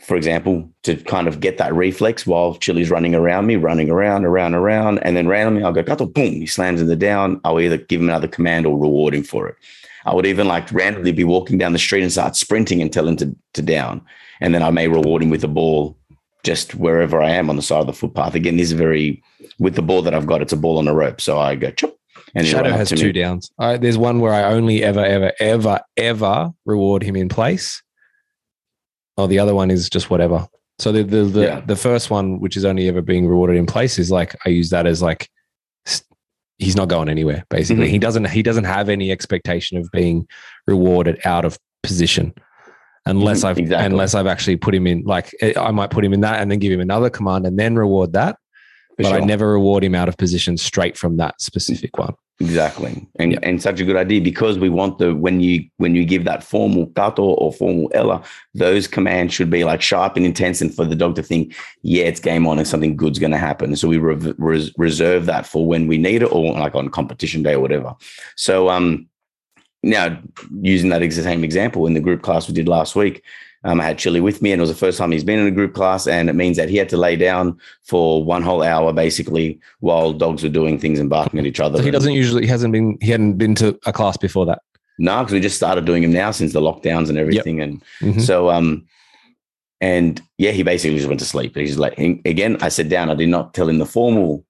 [0.02, 4.26] for example, to kind of get that reflex while Chili's running around me, running around,
[4.26, 7.40] around, around, and then randomly I'll go Kato, boom, he slams in the down.
[7.44, 9.56] I'll either give him another command or reward him for it.
[10.06, 13.08] I would even like randomly be walking down the street and start sprinting and tell
[13.08, 14.02] him to to down,
[14.42, 15.98] and then I may reward him with the ball
[16.44, 18.34] just wherever I am on the side of the footpath.
[18.34, 19.22] Again, this is very
[19.60, 20.42] with the ball that I've got.
[20.42, 21.97] It's a ball on a rope, so I go chop,
[22.38, 23.52] and Shadow has two downs.
[23.60, 27.82] I, there's one where I only ever, ever, ever, ever reward him in place.
[29.18, 30.48] Oh, the other one is just whatever.
[30.80, 31.60] So the the the, Yeah.
[31.62, 34.70] the first one, which is only ever being rewarded in place, is like I use
[34.70, 35.30] that as like
[36.60, 37.44] he's not going anywhere.
[37.50, 37.92] Basically, Mhm.
[37.92, 40.28] he doesn't he doesn't have any expectation of being
[40.68, 42.34] rewarded out of position.
[43.06, 43.86] Unless Mhm, I've exactly.
[43.86, 46.52] unless I've actually put him in, like eh, I might put him in that and
[46.52, 48.38] then give him another command and then reward that.
[48.98, 52.16] But I never reward him out of position straight from that specific one.
[52.40, 53.08] Exactly.
[53.20, 53.40] And Yeah.
[53.42, 56.44] and such a good idea because we want the when you when you give that
[56.44, 58.22] formal kato or formal ella,
[58.54, 62.04] those commands should be like sharp and intense and for the dog to think, yeah,
[62.06, 63.76] it's game on and something good's going to happen.
[63.76, 67.42] So we re- res- reserve that for when we need it or like on competition
[67.42, 67.96] day or whatever.
[68.36, 69.08] So um
[69.82, 70.20] now
[70.62, 73.24] using that same example in the group class we did last week,
[73.64, 75.48] um, I had Chili with me and it was the first time he's been in
[75.48, 78.62] a group class and it means that he had to lay down for one whole
[78.64, 81.78] hour basically while dogs were doing things and barking at each other.
[81.80, 84.60] So he doesn't usually he hasn't been he hadn't been to a class before that.
[85.00, 87.62] no, because we just started doing him now since the lockdowns and everything.
[87.62, 88.22] And Mhm.
[88.22, 88.86] so, um,
[89.82, 91.56] and yeah, he basically just went to sleep.
[91.56, 93.10] He's like, again, I said down.
[93.10, 94.44] I did not tell him the formal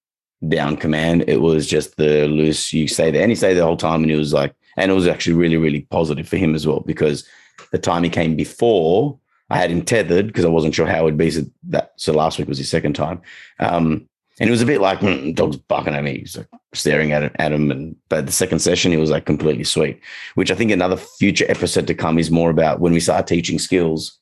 [0.48, 1.26] down command.
[1.28, 2.72] It was just the loose.
[2.72, 4.04] You stay there, and he stayed the whole time.
[4.04, 6.80] And he was like, and it was actually really, really positive for him as well
[6.82, 7.28] because
[7.72, 11.04] the time he came before, I had him tethered because I wasn't sure how it
[11.04, 11.32] would be.
[11.32, 13.22] So that so last week was his second time.
[13.60, 14.08] Um,
[14.40, 16.20] and it was a bit like mm, dog's barking at me.
[16.20, 17.72] He's like staring at at him.
[17.72, 20.00] And but the second session, he was like completely sweet.
[20.36, 23.58] Which I think another future episode to come is more about when we start teaching
[23.58, 24.20] skills.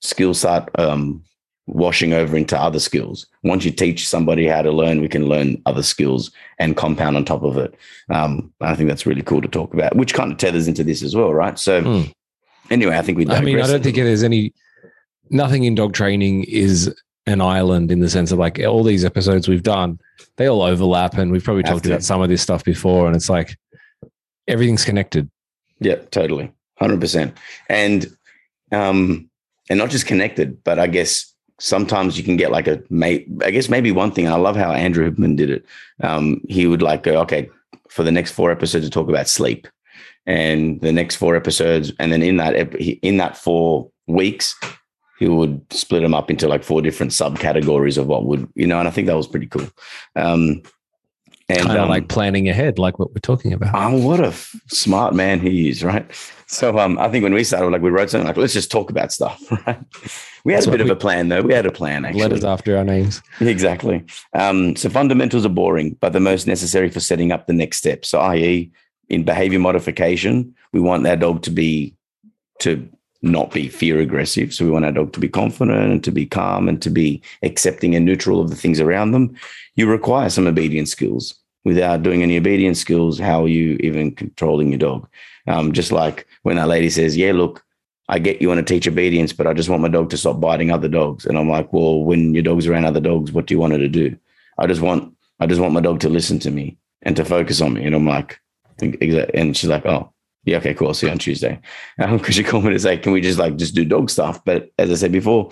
[0.00, 1.24] Skills start um,
[1.66, 3.26] washing over into other skills.
[3.42, 7.24] Once you teach somebody how to learn, we can learn other skills and compound on
[7.24, 7.74] top of it.
[8.10, 11.02] Um, I think that's really cool to talk about, which kind of tethers into this
[11.02, 11.58] as well, right?
[11.58, 12.10] So Hmm.
[12.70, 13.28] Anyway, I think we.
[13.28, 14.52] I mean, I don't think there's any
[15.30, 16.94] nothing in dog training is
[17.26, 19.98] an island in the sense of like all these episodes we've done,
[20.36, 21.90] they all overlap and we've probably Have talked to.
[21.90, 23.56] about some of this stuff before and it's like
[24.46, 25.30] everything's connected.
[25.80, 27.36] Yeah, totally, hundred percent,
[27.68, 28.06] and
[28.72, 29.28] um,
[29.68, 33.26] and not just connected, but I guess sometimes you can get like a may.
[33.42, 34.28] I guess maybe one thing.
[34.28, 35.64] I love how Andrew Huberman did it.
[36.00, 37.50] Um, he would like go, okay,
[37.88, 39.66] for the next four episodes to talk about sleep,
[40.26, 44.54] and the next four episodes, and then in that in that four weeks,
[45.18, 48.78] he would split them up into like four different subcategories of what would you know,
[48.78, 49.68] and I think that was pretty cool.
[50.16, 50.62] Um,
[51.48, 53.74] and kind of um, like planning ahead, like what we're talking about.
[53.74, 56.10] Oh, what a f- smart man he is, right?
[56.46, 58.88] So um, I think when we started, like we wrote something like, let's just talk
[58.88, 59.78] about stuff, right?
[60.44, 61.42] We had That's a bit of we- a plan, though.
[61.42, 62.22] We had a plan, actually.
[62.22, 63.20] Letters after our names.
[63.40, 64.04] Exactly.
[64.32, 68.06] Um, so fundamentals are boring, but the most necessary for setting up the next step.
[68.06, 68.72] So, i.e.,
[69.08, 71.94] in behavior modification, we want our dog to be
[72.60, 72.88] to
[73.22, 74.52] not be fear aggressive.
[74.52, 77.22] So we want our dog to be confident and to be calm and to be
[77.42, 79.34] accepting and neutral of the things around them.
[79.76, 81.34] You require some obedience skills.
[81.64, 85.08] Without doing any obedience skills, how are you even controlling your dog?
[85.46, 87.64] Um, just like when that lady says, "Yeah, look,
[88.06, 90.40] I get you want to teach obedience, but I just want my dog to stop
[90.40, 93.54] biting other dogs," and I'm like, "Well, when your dog's around other dogs, what do
[93.54, 94.14] you want her to do?"
[94.58, 97.62] I just want I just want my dog to listen to me and to focus
[97.62, 98.40] on me, and I'm like,
[98.80, 100.10] and she's like, "Oh."
[100.46, 100.88] Yeah, okay, cool.
[100.88, 101.58] I'll see you on Tuesday.
[101.96, 104.44] Because um, she called me to say, can we just like just do dog stuff?
[104.44, 105.50] But as I said before,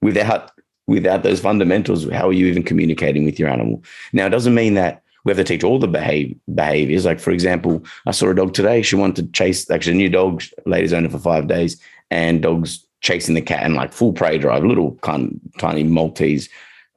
[0.00, 0.52] without
[0.86, 3.82] without those fundamentals, how are you even communicating with your animal?
[4.12, 7.04] Now, it doesn't mean that we have to teach all the behave, behaviors.
[7.04, 8.82] Like, for example, I saw a dog today.
[8.82, 12.42] She wanted to chase, actually, a new dog, lady's owned it for five days, and
[12.42, 16.48] dogs chasing the cat and like full prey drive, little kind tiny Maltese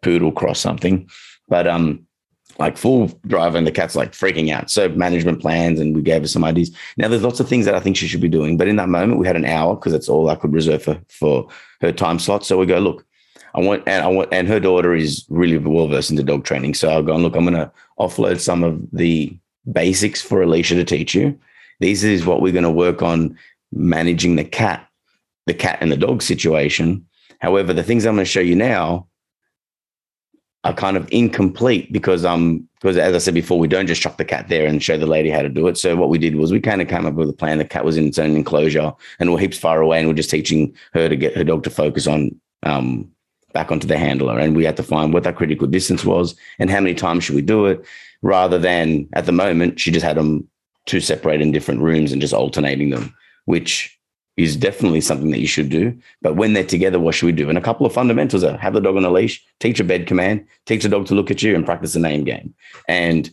[0.02, 1.10] poodle cross something.
[1.48, 2.06] But um,
[2.58, 4.70] like full drive and the cat's like freaking out.
[4.70, 6.72] So management plans and we gave her some ideas.
[6.98, 8.90] Now there's lots of things that I think she should be doing, but in that
[8.90, 11.48] moment we had an hour because that's all I could reserve for for
[11.82, 12.46] her time slot.
[12.46, 13.06] So we go, look,
[13.54, 16.76] I want and I want and her daughter is really well versed into dog training.
[16.76, 19.38] So I'll go and look, I'm gonna offload some of the
[19.72, 21.38] basics for Alicia to teach you.
[21.80, 23.38] This is what we're going to work on
[23.72, 24.88] managing the cat,
[25.46, 27.06] the cat and the dog situation.
[27.40, 29.08] However, the things I'm going to show you now
[30.66, 34.18] are kind of incomplete because um because as I said before, we don't just chuck
[34.18, 35.78] the cat there and show the lady how to do it.
[35.78, 37.58] So what we did was we kind of came up with a plan.
[37.58, 40.30] The cat was in its own enclosure and we're heaps far away, and we're just
[40.30, 43.10] teaching her to get her dog to focus on um
[43.54, 44.38] back onto the handler.
[44.38, 47.36] And we had to find what that critical distance was and how many times should
[47.36, 47.86] we do it,
[48.22, 50.48] rather than at the moment she just had them
[50.86, 53.95] two separate in different rooms and just alternating them, which
[54.38, 55.98] is definitely something that you should do.
[56.22, 57.50] But when they're together, what should we do?
[57.50, 60.08] And a couple of fundamentals are have the dog on a leash, teach a bed
[60.08, 62.54] command, teach the dog to look at you, and practice a name game.
[62.88, 63.30] And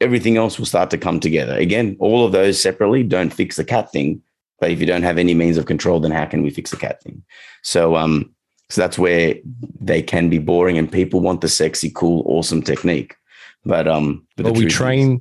[0.00, 1.56] everything else will start to come together.
[1.56, 4.22] Again, all of those separately don't fix the cat thing.
[4.58, 6.76] But if you don't have any means of control, then how can we fix the
[6.76, 7.22] cat thing?
[7.62, 8.34] So um,
[8.70, 9.34] so that's where
[9.80, 13.16] they can be boring and people want the sexy, cool, awesome technique.
[13.64, 15.20] But um but, but we train is,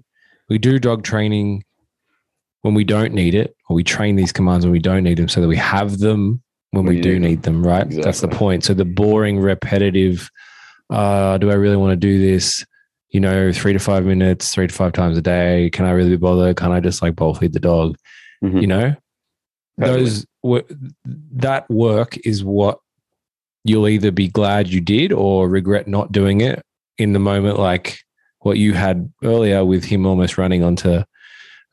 [0.49, 1.63] we do dog training
[2.61, 5.29] when we don't need it, or we train these commands when we don't need them
[5.29, 6.41] so that we have them
[6.71, 7.85] when we do need them, right?
[7.85, 8.03] Exactly.
[8.03, 8.63] That's the point.
[8.63, 10.29] So the boring, repetitive,
[10.89, 12.65] uh, do I really want to do this?
[13.09, 15.69] You know, three to five minutes, three to five times a day.
[15.71, 16.57] Can I really be bothered?
[16.57, 17.97] Can I just like bowl feed the dog?
[18.43, 18.57] Mm-hmm.
[18.59, 18.95] You know,
[19.79, 19.99] totally.
[19.99, 20.25] those
[21.31, 22.79] that work is what
[23.63, 26.63] you'll either be glad you did or regret not doing it
[26.97, 27.99] in the moment, like
[28.39, 31.03] what you had earlier with him almost running onto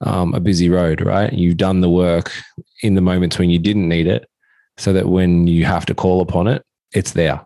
[0.00, 1.32] um, a busy road, right?
[1.32, 2.32] You've done the work
[2.82, 4.28] in the moments when you didn't need it,
[4.76, 7.44] so that when you have to call upon it, it's there.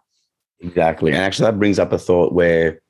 [0.61, 1.13] Exactly.
[1.13, 2.81] And actually, that brings up a thought where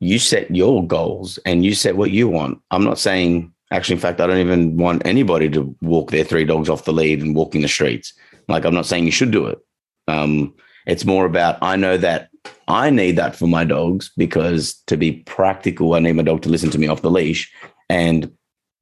[0.00, 2.60] you set your goals and you set what you want.
[2.70, 6.44] I'm not saying, actually, in fact, I don't even want anybody to walk their three
[6.44, 8.12] dogs off the lead and walk in the streets.
[8.46, 9.58] Like, I'm not saying you should do it.
[10.06, 10.54] Um,
[10.86, 12.30] it's more about, I know that
[12.66, 16.48] I need that for my dogs because to be practical, I need my dog to
[16.48, 17.52] listen to me off the leash.
[17.90, 18.32] And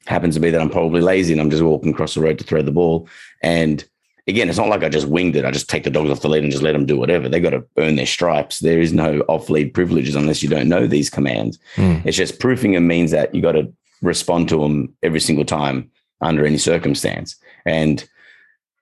[0.06, 2.44] happens to be that I'm probably lazy and I'm just walking across the road to
[2.44, 3.08] throw the ball.
[3.42, 3.84] And
[4.26, 5.44] again, it's not like I just winged it.
[5.44, 7.28] I just take the dogs off the lead and just let them do whatever.
[7.28, 8.60] They got to earn their stripes.
[8.60, 11.58] There is no off lead privileges unless you don't know these commands.
[11.76, 12.04] Mm.
[12.04, 15.90] It's just proofing them means that you got to respond to them every single time
[16.20, 17.36] under any circumstance.
[17.64, 18.08] And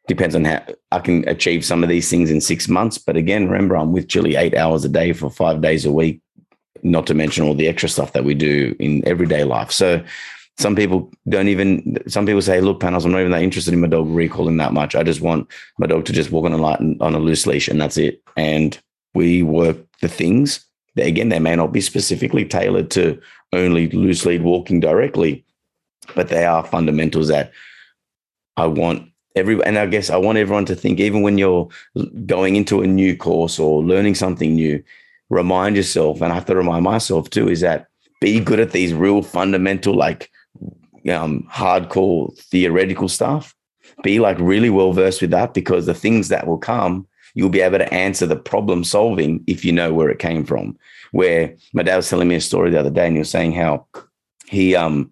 [0.07, 2.99] depends on how I can achieve some of these things in six months.
[2.99, 6.21] But again, remember, I'm with Julie eight hours a day for five days a week,
[6.83, 9.73] not to mention all the extra stuff that we do in everyday life.
[9.73, 10.05] So
[10.57, 13.81] some people don't even some people say look Panos i'm not even that interested in
[13.81, 14.95] my dog recalling that much.
[14.95, 17.47] I just want my dog to just walk on a light and on a loose
[17.47, 18.23] leash and that's it.
[18.37, 18.79] And
[19.15, 20.65] we work the things
[20.97, 23.21] that again they may not be specifically tailored to
[23.53, 25.45] only loose lead walking directly
[26.15, 27.53] but they are fundamentals that
[28.57, 31.69] i want every and i guess i want everyone to think even when you're
[32.27, 34.83] going into a new course or learning something new
[35.31, 37.89] remind yourself and i have to remind myself too is that
[38.21, 40.31] be good at these real fundamental like
[41.11, 43.55] um, hardcore theoretical stuff.
[44.03, 47.61] Be like really well versed with that because the things that will come, you'll be
[47.61, 50.77] able to answer the problem solving if you know where it came from.
[51.13, 53.53] Where my dad was telling me a story the other day, and he was saying
[53.53, 53.87] how
[54.47, 55.11] he um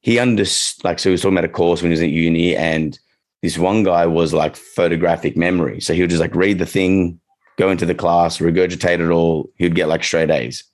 [0.00, 2.56] he understood like so he was talking about a course when he was at uni,
[2.56, 2.98] and
[3.42, 5.80] this one guy was like photographic memory.
[5.80, 7.20] So he would just like read the thing,
[7.58, 9.50] go into the class, regurgitate it all.
[9.56, 10.64] He'd get like straight A's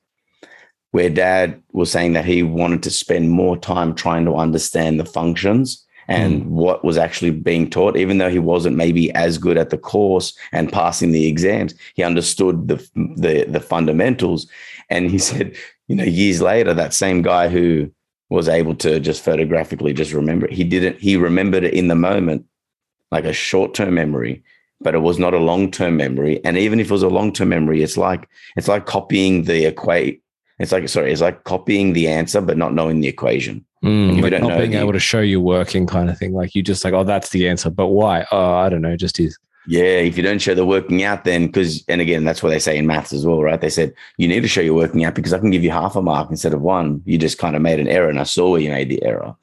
[0.92, 5.04] where dad was saying that he wanted to spend more time trying to understand the
[5.04, 6.46] functions and mm.
[6.46, 10.36] what was actually being taught, even though he wasn't maybe as good at the course
[10.52, 12.76] and passing the exams, he understood the,
[13.16, 14.46] the, the fundamentals.
[14.90, 15.56] And he said,
[15.88, 17.90] you know, years later, that same guy who
[18.28, 21.94] was able to just photographically just remember it, he didn't, he remembered it in the
[21.94, 22.46] moment,
[23.10, 24.42] like a short-term memory,
[24.80, 26.42] but it was not a long-term memory.
[26.44, 30.22] And even if it was a long-term memory, it's like, it's like copying the equate
[30.58, 33.64] It's like sorry, it's like copying the answer but not knowing the equation.
[33.84, 36.32] Mm, like don't not know being the- able to show you working kind of thing.
[36.32, 38.26] Like you just like, oh, that's the answer, but why?
[38.30, 39.38] Oh, I don't know, just is.
[39.66, 42.58] Yeah, if you don't show the working out, then because and again, that's what they
[42.58, 43.60] say in maths as well, right?
[43.60, 45.94] They said you need to show your working out because I can give you half
[45.94, 47.00] a mark instead of one.
[47.04, 49.36] You just kind of made an error, and I saw where you made the error.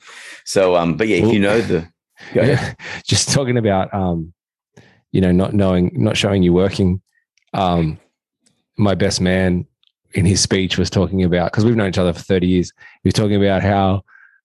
[0.44, 1.88] So, um, but yeah, if you know the.
[2.36, 2.74] Yeah.
[3.06, 4.34] just talking about um,
[5.14, 7.02] you know, not knowing, not showing you working.
[7.54, 7.98] Um,
[8.78, 9.66] my best man
[10.14, 12.74] in his speech was talking about because we've known each other for 30 years.
[13.04, 14.04] He was talking about how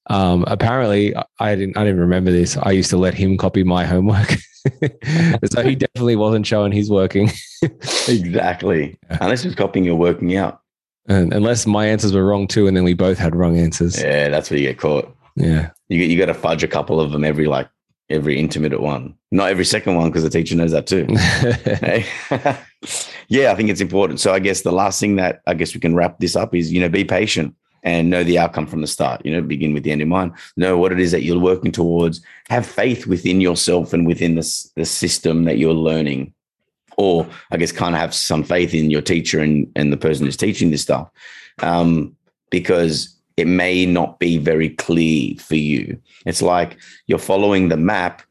[0.08, 2.56] um, apparently I- didn't I didn't remember this.
[2.56, 4.30] I used to let him copy my homework.
[5.44, 7.30] so he definitely wasn't showing his working.
[8.08, 8.98] exactly.
[9.10, 9.18] Yeah.
[9.20, 10.60] Unless he's copying your working out.
[11.06, 14.00] And unless my answers were wrong too, and then we both had wrong answers.
[14.00, 14.24] Yeah.
[14.24, 15.14] Yeah, that's where you get caught.
[15.36, 15.70] Yeah.
[15.88, 17.68] You you got to fudge a couple of them every like
[18.10, 21.06] every intermittent one, not every second one because the teacher knows that too.
[23.28, 24.20] Yeah, I think it's important.
[24.20, 26.72] So I guess the last thing that I guess we can wrap this up is,
[26.72, 29.24] you know, be patient and know the outcome from the start.
[29.24, 30.32] You know, begin with the end in mind.
[30.56, 32.20] Know what it is that you're working towards.
[32.48, 36.32] Have faith within yourself and within the, the system that you're learning.
[36.96, 40.26] Or I guess kind of have some faith in your teacher and, and the person
[40.26, 41.10] who's teaching this stuff.
[41.60, 42.16] Um,
[42.50, 46.00] because it may not be very clear for you.
[46.24, 48.22] It's like you're following the map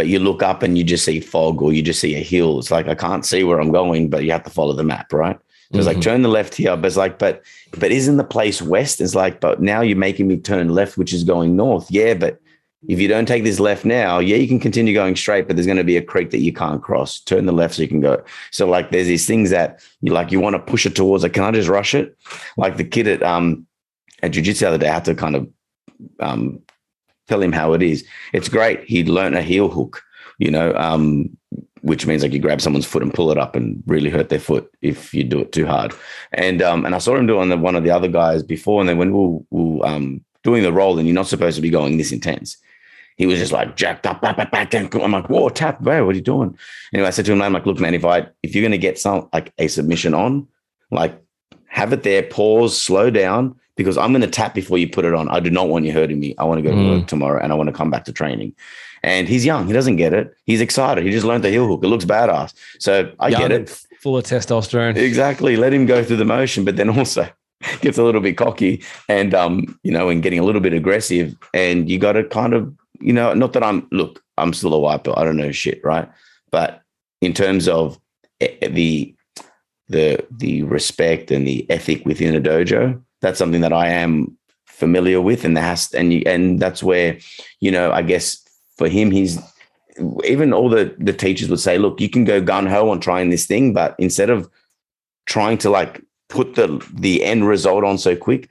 [0.00, 2.58] but you look up and you just see fog or you just see a hill.
[2.58, 5.12] It's like I can't see where I'm going, but you have to follow the map,
[5.12, 5.38] right?
[5.72, 6.02] So it's like Mhm.
[6.02, 7.42] turn the left here, but it's like, but
[7.76, 9.02] but isn't the place west?
[9.02, 11.86] It's like, but now you're making me turn left, which is going north.
[11.90, 12.40] Yeah, but
[12.88, 15.66] if you don't take this left now, yeah, you can continue going straight, but there's
[15.66, 17.20] going to be a creek that you can't cross.
[17.20, 18.22] Turn the left so you can go.
[18.52, 21.24] So like, there's these things that you like, you want to push it towards.
[21.24, 22.16] Like, can I just rush it?
[22.56, 23.66] Like the kid at um
[24.22, 25.46] at jujitsu the other day, I had to kind of
[26.20, 26.62] um
[27.30, 28.04] tell him how it is.
[28.32, 28.84] It's great.
[28.84, 30.02] He learned a heel hook,
[30.38, 31.30] you know, um,
[31.82, 34.38] which means like you grab someone's foot and pull it up and really hurt their
[34.38, 35.94] foot if you do it too hard.
[36.32, 38.42] And um, and I saw him do it on the, one of the other guys
[38.42, 41.56] before, and then when we we were um, doing the roll, and you're not supposed
[41.56, 42.56] to be going this intense.
[43.16, 46.06] He was just like jacked up, back, back, back, and I'm like, whoa, tap, bro,
[46.06, 46.56] what are you doing?
[46.94, 48.98] Anyway, I said to him, I'm like, look, man, if I if you're gonna get
[48.98, 50.48] some like a submission on,
[50.90, 51.14] like
[51.66, 55.14] have it there, pause, slow down, because I'm going to tap before you put it
[55.14, 55.26] on.
[55.30, 56.34] I do not want you hurting me.
[56.36, 56.98] I want to go to Mm.
[56.98, 58.54] work tomorrow and I want to come back to training.
[59.02, 59.66] And he's young.
[59.66, 60.34] He doesn't get it.
[60.44, 61.02] He's excited.
[61.04, 61.82] He just learned the heel hook.
[61.82, 62.52] It looks badass.
[62.78, 63.70] So I Young get it.
[64.02, 64.96] Full of testosterone.
[64.96, 65.56] Exactly.
[65.56, 67.26] Let him go through the motion, but then also
[67.80, 71.34] gets a little bit cocky and, um, you know, and getting a little bit aggressive.
[71.54, 72.70] And you got to kind of,
[73.00, 75.16] you know, not that I'm, look, I'm still a white belt.
[75.18, 75.80] I don't know shit.
[75.82, 76.06] Right.
[76.52, 76.82] But
[77.22, 77.98] in terms of
[78.42, 79.14] eh, the,
[79.88, 83.02] the the respect and the ethic within a dojo.
[83.20, 87.18] That's something that I am familiar with, and has and you, and that's where
[87.60, 88.42] you know I guess
[88.76, 89.38] for him he's
[90.24, 93.30] even all the the teachers would say, look, you can go gun ho on trying
[93.30, 94.48] this thing, but instead of
[95.26, 98.48] trying to like put the the end result on so quick,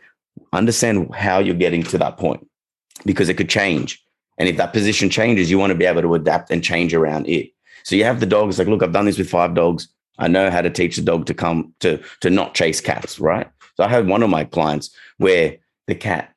[0.54, 2.46] understand how you're getting to that point
[3.06, 4.04] because it could change.
[4.38, 7.28] And if that position changes, you want to be able to adapt and change around
[7.28, 7.52] it.
[7.84, 9.88] So you have the dogs like, look, I've done this with five dogs.
[10.18, 13.50] I know how to teach the dog to come to to not chase cats, right?
[13.80, 15.56] So I had one of my clients where
[15.88, 16.34] the cat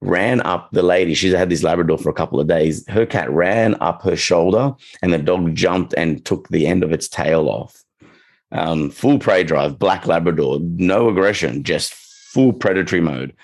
[0.00, 1.12] ran up the lady.
[1.12, 2.88] She's had this Labrador for a couple of days.
[2.88, 6.92] Her cat ran up her shoulder, and the dog jumped and took the end of
[6.92, 7.82] its tail off.
[8.52, 13.34] Um, full prey drive, black Labrador, no aggression, just full predatory mode.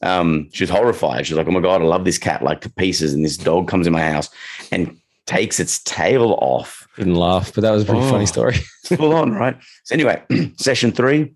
[0.00, 1.26] Um, she was horrified.
[1.26, 3.66] She's like, "Oh my god, I love this cat like to pieces," and this dog
[3.66, 4.30] comes in my house
[4.70, 8.10] and takes its tail off Didn't laugh, but that was a pretty Oh.
[8.10, 8.54] funny story.
[8.86, 9.56] full on, right?
[9.82, 10.22] So anyway,
[10.58, 11.32] session three,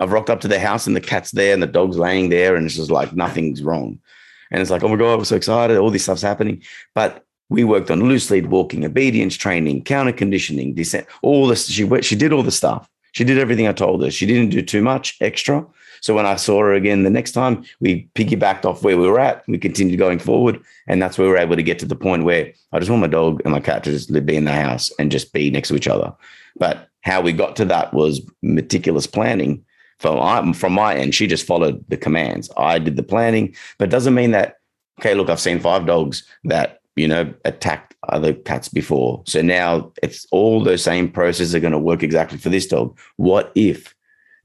[0.00, 2.56] I've rocked up to the house and the cat's there and the dog's laying there
[2.56, 3.98] and it's just like nothing's wrong.
[4.50, 5.76] And it's like, oh my God, we're so excited.
[5.76, 6.62] All this stuff's happening.
[6.94, 11.68] But we worked on loose lead walking, obedience training, counter conditioning, descent, all this.
[11.68, 12.88] She went, she did all the stuff.
[13.12, 14.10] She did everything I told her.
[14.10, 15.66] She didn't do too much extra.
[16.00, 19.20] So when I saw her again the next time, we piggybacked off where we were
[19.20, 19.44] at.
[19.48, 20.60] We continued going forward.
[20.86, 23.02] And that's where we were able to get to the point where I just want
[23.02, 25.68] my dog and my cat to just be in the house and just be next
[25.68, 26.14] to each other.
[26.56, 29.64] But how we got to that was meticulous planning.
[30.00, 32.50] From, from my end, she just followed the commands.
[32.56, 34.56] I did the planning, but it doesn't mean that,
[34.98, 39.22] okay, look, I've seen five dogs that, you know, attacked other cats before.
[39.26, 42.98] So now it's all those same processes are going to work exactly for this dog.
[43.16, 43.94] What if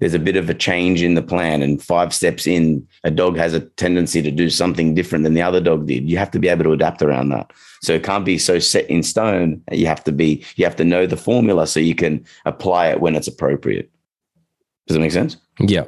[0.01, 3.37] there's a bit of a change in the plan and five steps in, a dog
[3.37, 6.09] has a tendency to do something different than the other dog did?
[6.09, 7.51] You have to be able to adapt around that.
[7.81, 9.63] So it can't be so set in stone.
[9.71, 12.99] You have to be, you have to know the formula so you can apply it
[12.99, 13.89] when it's appropriate.
[14.87, 15.37] Does that make sense?
[15.59, 15.85] Yeah.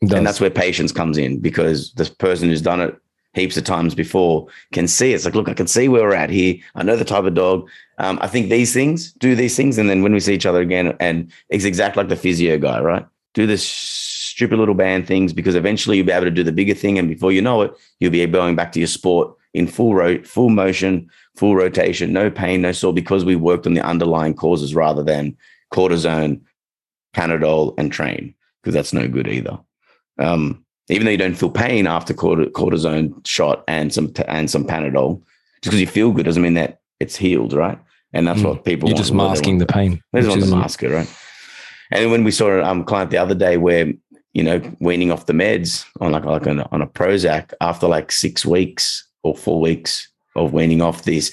[0.00, 2.96] And that's where patience comes in because this person who's done it
[3.34, 6.30] heaps of times before can see it's like, look, I can see where we're at
[6.30, 6.56] here.
[6.76, 7.68] I know the type of dog.
[7.98, 9.76] Um, I think these things do these things.
[9.76, 12.80] And then when we see each other again, and it's exactly like the physio guy,
[12.80, 13.04] right?
[13.38, 16.74] do this stupid little band things because eventually you'll be able to do the bigger
[16.74, 19.94] thing, and before you know it, you'll be going back to your sport in full
[19.94, 24.34] ro- full motion, full rotation, no pain, no sore, because we worked on the underlying
[24.34, 25.36] causes rather than
[25.72, 26.40] cortisone,
[27.14, 29.58] Panadol, and train, because that's no good either.
[30.18, 35.22] Um, even though you don't feel pain after cortisone shot and some and some Panadol,
[35.62, 37.78] just because you feel good doesn't mean that it's healed, right?
[38.12, 38.48] And that's mm.
[38.48, 40.02] what people you're just masking the pain.
[40.12, 41.12] They just want to mask it, right?
[41.90, 43.92] And when we saw um, a client the other day where
[44.32, 47.86] you know weaning off the meds on like like on a, on a Prozac after
[47.86, 51.32] like six weeks or four weeks of weaning off this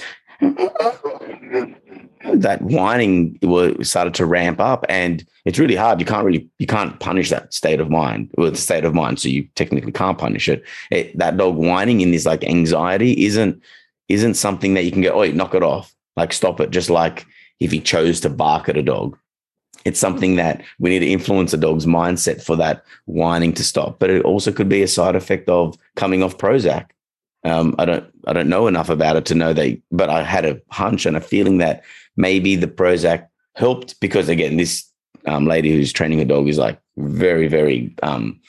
[2.33, 3.39] that whining
[3.81, 5.99] started to ramp up and it's really hard.
[5.99, 9.29] You can't really you can't punish that state of mind the state of mind so
[9.29, 10.63] you technically can't punish it.
[10.91, 13.61] it that dog whining in this like anxiety isn't
[14.09, 15.93] isn't something that you can go oh knock it off.
[16.15, 16.71] Like stop it.
[16.71, 17.25] Just like
[17.59, 19.17] if he chose to bark at a dog.
[19.83, 20.37] It's something mm-hmm.
[20.37, 23.99] that we need to influence a dog's mindset for that whining to stop.
[23.99, 26.87] But it also could be a side effect of coming off prozac
[27.45, 30.45] um, I don't I don't know enough about it to know that, but I had
[30.45, 31.83] a hunch and a feeling that
[32.17, 34.83] maybe the Prozac helped because again, this
[35.27, 38.39] um, lady who's training her dog is like very very um,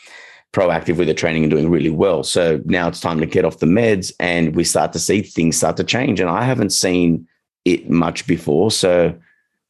[0.53, 2.22] proactive with the training and doing really well.
[2.22, 5.59] So now it's time to get off the meds and we start to see things
[5.59, 6.18] start to change.
[6.18, 7.28] And I haven't seen
[7.66, 9.14] it much before, so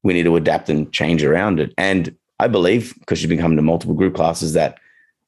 [0.04, 1.74] we need to adapt and change around it.
[1.76, 4.78] And I believe because she's been coming to multiple group classes that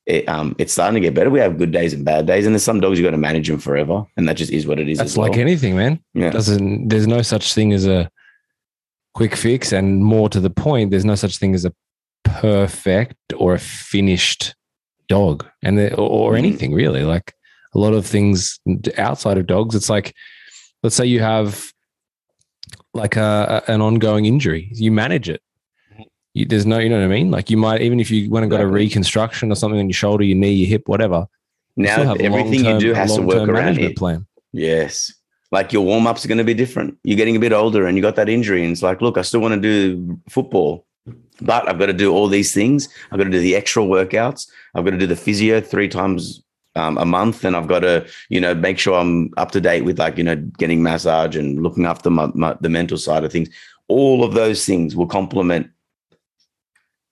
[0.08, 1.28] it, um, it's starting to get better.
[1.28, 3.46] We have good days and bad days, and there's some dogs you've got to manage
[3.46, 4.96] them forever, and that just is what it is.
[4.96, 5.40] That's like well.
[5.40, 6.00] anything, man.
[6.14, 6.30] Yeah.
[6.30, 8.10] Doesn't there's no such thing as a
[9.12, 11.74] quick fix, and more to the point, there's no such thing as a
[12.24, 14.54] perfect or a finished
[15.08, 16.38] dog, and the, or, or mm.
[16.38, 17.04] anything really.
[17.04, 17.34] Like
[17.74, 18.58] a lot of things
[18.96, 20.14] outside of dogs, it's like,
[20.82, 21.70] let's say you have
[22.94, 25.42] like a, an ongoing injury, you manage it
[26.34, 27.30] you, there's no, you know what I mean?
[27.30, 29.94] Like you might, even if you went and got a reconstruction or something on your
[29.94, 31.26] shoulder, your knee, your hip, whatever.
[31.76, 33.96] Now everything you do has to work around it.
[33.96, 34.26] Plan.
[34.52, 35.12] Yes.
[35.50, 36.98] Like your warm ups are going to be different.
[37.04, 39.22] You're getting a bit older and you got that injury, and it's like, look, I
[39.22, 40.86] still want to do football,
[41.40, 42.88] but I've got to do all these things.
[43.10, 44.50] I've got to do the extra workouts.
[44.74, 46.42] I've got to do the physio three times
[46.74, 49.86] um, a month, and I've got to, you know, make sure I'm up to date
[49.86, 53.32] with like, you know, getting massage and looking after my, my, the mental side of
[53.32, 53.48] things.
[53.88, 55.70] All of those things will complement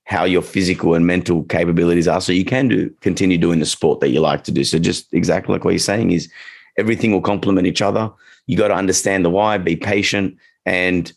[0.07, 2.21] how your physical and mental capabilities are.
[2.21, 4.63] So you can do continue doing the sport that you like to do.
[4.63, 6.31] So just exactly like what you're saying is
[6.79, 8.11] everything will complement each other.
[8.47, 11.13] You got to understand the why be patient and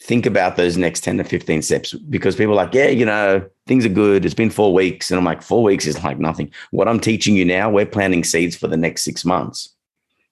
[0.00, 1.92] think about those next 10 to 15 steps.
[1.92, 4.24] Because people are like yeah you know things are good.
[4.24, 5.10] It's been four weeks.
[5.10, 6.52] And i'm like four weeks is like nothing.
[6.70, 9.74] What i'm teaching you now we're planting seeds for the next six months.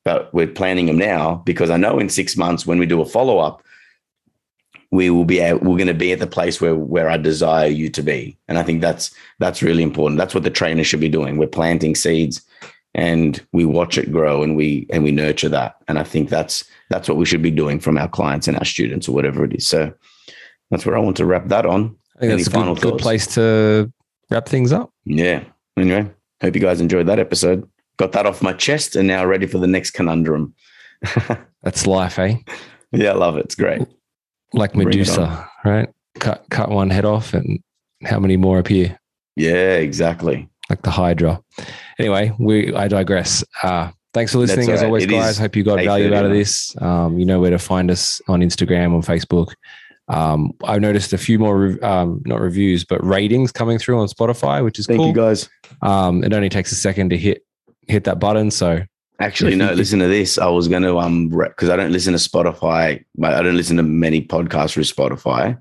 [0.04, 3.04] But we're planting them now because i know in six months when we do a
[3.04, 3.60] follow-up
[4.96, 7.68] we will be able, we're going to be at the place where where I desire
[7.68, 8.38] you to be.
[8.48, 10.18] And I think that's that's really important.
[10.18, 11.36] That's what the trainer should be doing.
[11.36, 12.42] We're planting seeds
[12.94, 15.76] and we watch it grow and we and we nurture that.
[15.86, 18.64] And I think that's that's what we should be doing from our clients and our
[18.64, 19.66] students or whatever it is.
[19.66, 19.92] So
[20.70, 21.94] that's where I want to wrap that on.
[22.16, 23.92] I think Any that's final a good, good place to
[24.30, 24.90] wrap things up.
[25.04, 25.44] Yeah.
[25.76, 27.68] Anyway, hope you guys enjoyed that episode.
[27.98, 30.54] Got that off my chest and now ready for the next conundrum.
[31.62, 32.36] that's life, eh?
[32.92, 33.44] Yeah, I love it.
[33.44, 33.86] It's great
[34.56, 35.88] like Medusa, right?
[36.18, 37.60] Cut cut one head off, and
[38.04, 38.98] how many more appear?
[39.36, 40.48] Yeah, exactly.
[40.70, 41.42] Like the Hydra.
[41.98, 43.44] Anyway, we I digress.
[43.62, 45.38] Uh, thanks for listening as always, it guys.
[45.38, 46.74] Hope you got value out of this.
[46.80, 49.52] Um, you know where to find us on Instagram, on Facebook.
[50.08, 54.62] Um, I've noticed a few more, um, not reviews, but ratings coming through on Spotify,
[54.62, 54.96] which is cool.
[54.96, 55.08] Thank cool.
[55.08, 55.48] you guys.
[55.82, 57.42] Um, it only takes a second to hit
[57.88, 58.82] hit that button, so
[59.18, 59.72] Actually, no.
[59.74, 60.38] Listen to this.
[60.38, 63.04] I was going to um because I don't listen to Spotify.
[63.22, 65.58] I don't listen to many podcasts through Spotify,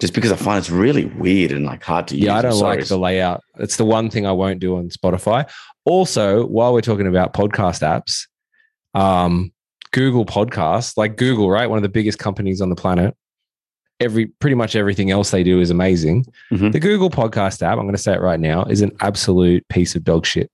[0.00, 2.24] just because I find it's really weird and like hard to use.
[2.24, 3.42] Yeah, I don't like the layout.
[3.58, 5.50] It's the one thing I won't do on Spotify.
[5.84, 8.26] Also, while we're talking about podcast apps,
[8.98, 9.52] um,
[9.92, 13.14] Google Podcasts, like Google, right, one of the biggest companies on the planet.
[13.98, 16.24] Every pretty much everything else they do is amazing.
[16.50, 16.70] Mm-hmm.
[16.70, 19.94] The Google Podcast app, I'm going to say it right now, is an absolute piece
[19.94, 20.50] of dog shit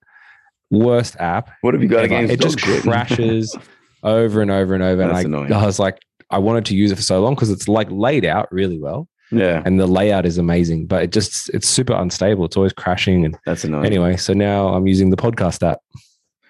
[0.71, 1.51] worst app.
[1.61, 2.07] What have you got ever.
[2.07, 2.41] against it?
[2.41, 2.83] Just shit?
[2.83, 3.57] crashes
[4.03, 5.07] over and over and over.
[5.07, 5.99] That's and I, I was like,
[6.31, 9.09] I wanted to use it for so long because it's like laid out really well.
[9.31, 9.63] Yeah.
[9.65, 12.45] And the layout is amazing, but it just it's super unstable.
[12.45, 13.25] It's always crashing.
[13.25, 13.87] And that's annoying.
[13.87, 15.81] Anyway, so now I'm using the podcast app.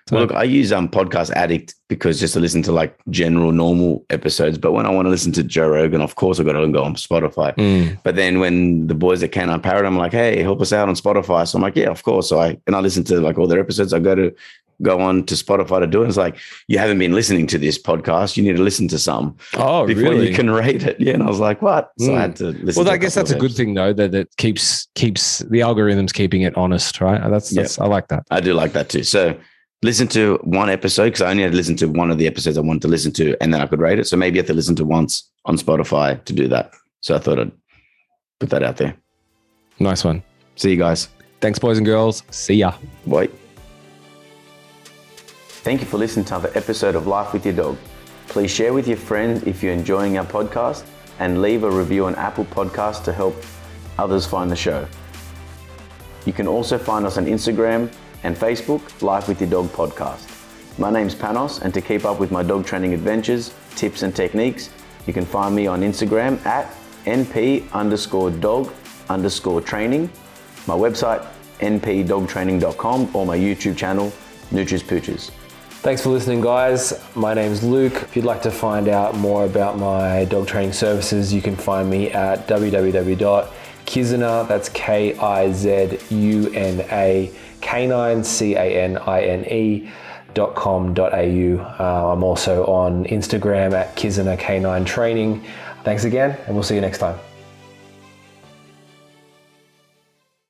[0.08, 3.50] So, well, look, I use um Podcast Addict because just to listen to like general
[3.50, 4.56] normal episodes.
[4.56, 6.84] But when I want to listen to Joe Rogan, of course, I got to go
[6.84, 7.54] on Spotify.
[7.56, 7.98] Mm.
[8.04, 10.94] But then when the boys at Canine Parrot, I'm like, hey, help us out on
[10.94, 11.46] Spotify.
[11.48, 12.28] So I'm like, yeah, of course.
[12.28, 13.92] So I and I listen to like all their episodes.
[13.92, 14.32] I go to
[14.82, 16.08] go on to Spotify to do it.
[16.08, 16.36] It's like,
[16.68, 18.36] you haven't been listening to this podcast.
[18.36, 20.28] You need to listen to some Oh, before really?
[20.28, 21.00] you can rate it.
[21.00, 21.14] Yeah.
[21.14, 21.92] And I was like, what?
[21.98, 22.80] So I had to listen.
[22.80, 23.92] well, to I guess that's a good thing though.
[23.92, 27.28] That that keeps keeps the algorithms keeping it honest, right?
[27.28, 28.24] That's that's I like that.
[28.30, 29.02] I do like that too.
[29.02, 29.36] So
[29.82, 32.56] listen to one episode because I only had to listen to one of the episodes
[32.58, 34.06] I wanted to listen to and then I could rate it.
[34.06, 36.72] So maybe you have to listen to once on Spotify to do that.
[37.00, 37.52] So I thought I'd
[38.40, 38.96] put that out there.
[39.78, 40.22] Nice one.
[40.56, 41.08] See you guys.
[41.40, 42.22] Thanks, boys and girls.
[42.30, 42.74] See ya.
[43.06, 43.28] Bye.
[45.48, 47.76] Thank you for listening to another episode of Life with Your Dog.
[48.28, 50.86] Please share with your friends if you're enjoying our podcast
[51.18, 53.36] and leave a review on Apple Podcasts to help
[53.98, 54.86] others find the show.
[56.24, 57.92] You can also find us on Instagram
[58.26, 60.28] and Facebook, Life with Your Dog Podcast.
[60.80, 64.68] My name's Panos, and to keep up with my dog training adventures, tips, and techniques,
[65.06, 66.74] you can find me on Instagram at
[67.04, 68.72] np underscore dog
[69.08, 70.10] underscore training,
[70.66, 71.24] my website
[71.60, 74.12] npdogtraining.com, or my YouTube channel,
[74.50, 75.30] Nutris Pooches.
[75.82, 77.00] Thanks for listening, guys.
[77.14, 77.94] My name's Luke.
[77.94, 81.88] If you'd like to find out more about my dog training services, you can find
[81.88, 83.48] me at www.kizuna,
[84.48, 87.30] that's K I Z U N A,
[87.66, 88.22] canine,
[90.34, 91.58] dot com dot au.
[91.78, 95.42] Uh, I'm also on Instagram at Kizuna Canine Training.
[95.82, 97.18] Thanks again, and we'll see you next time.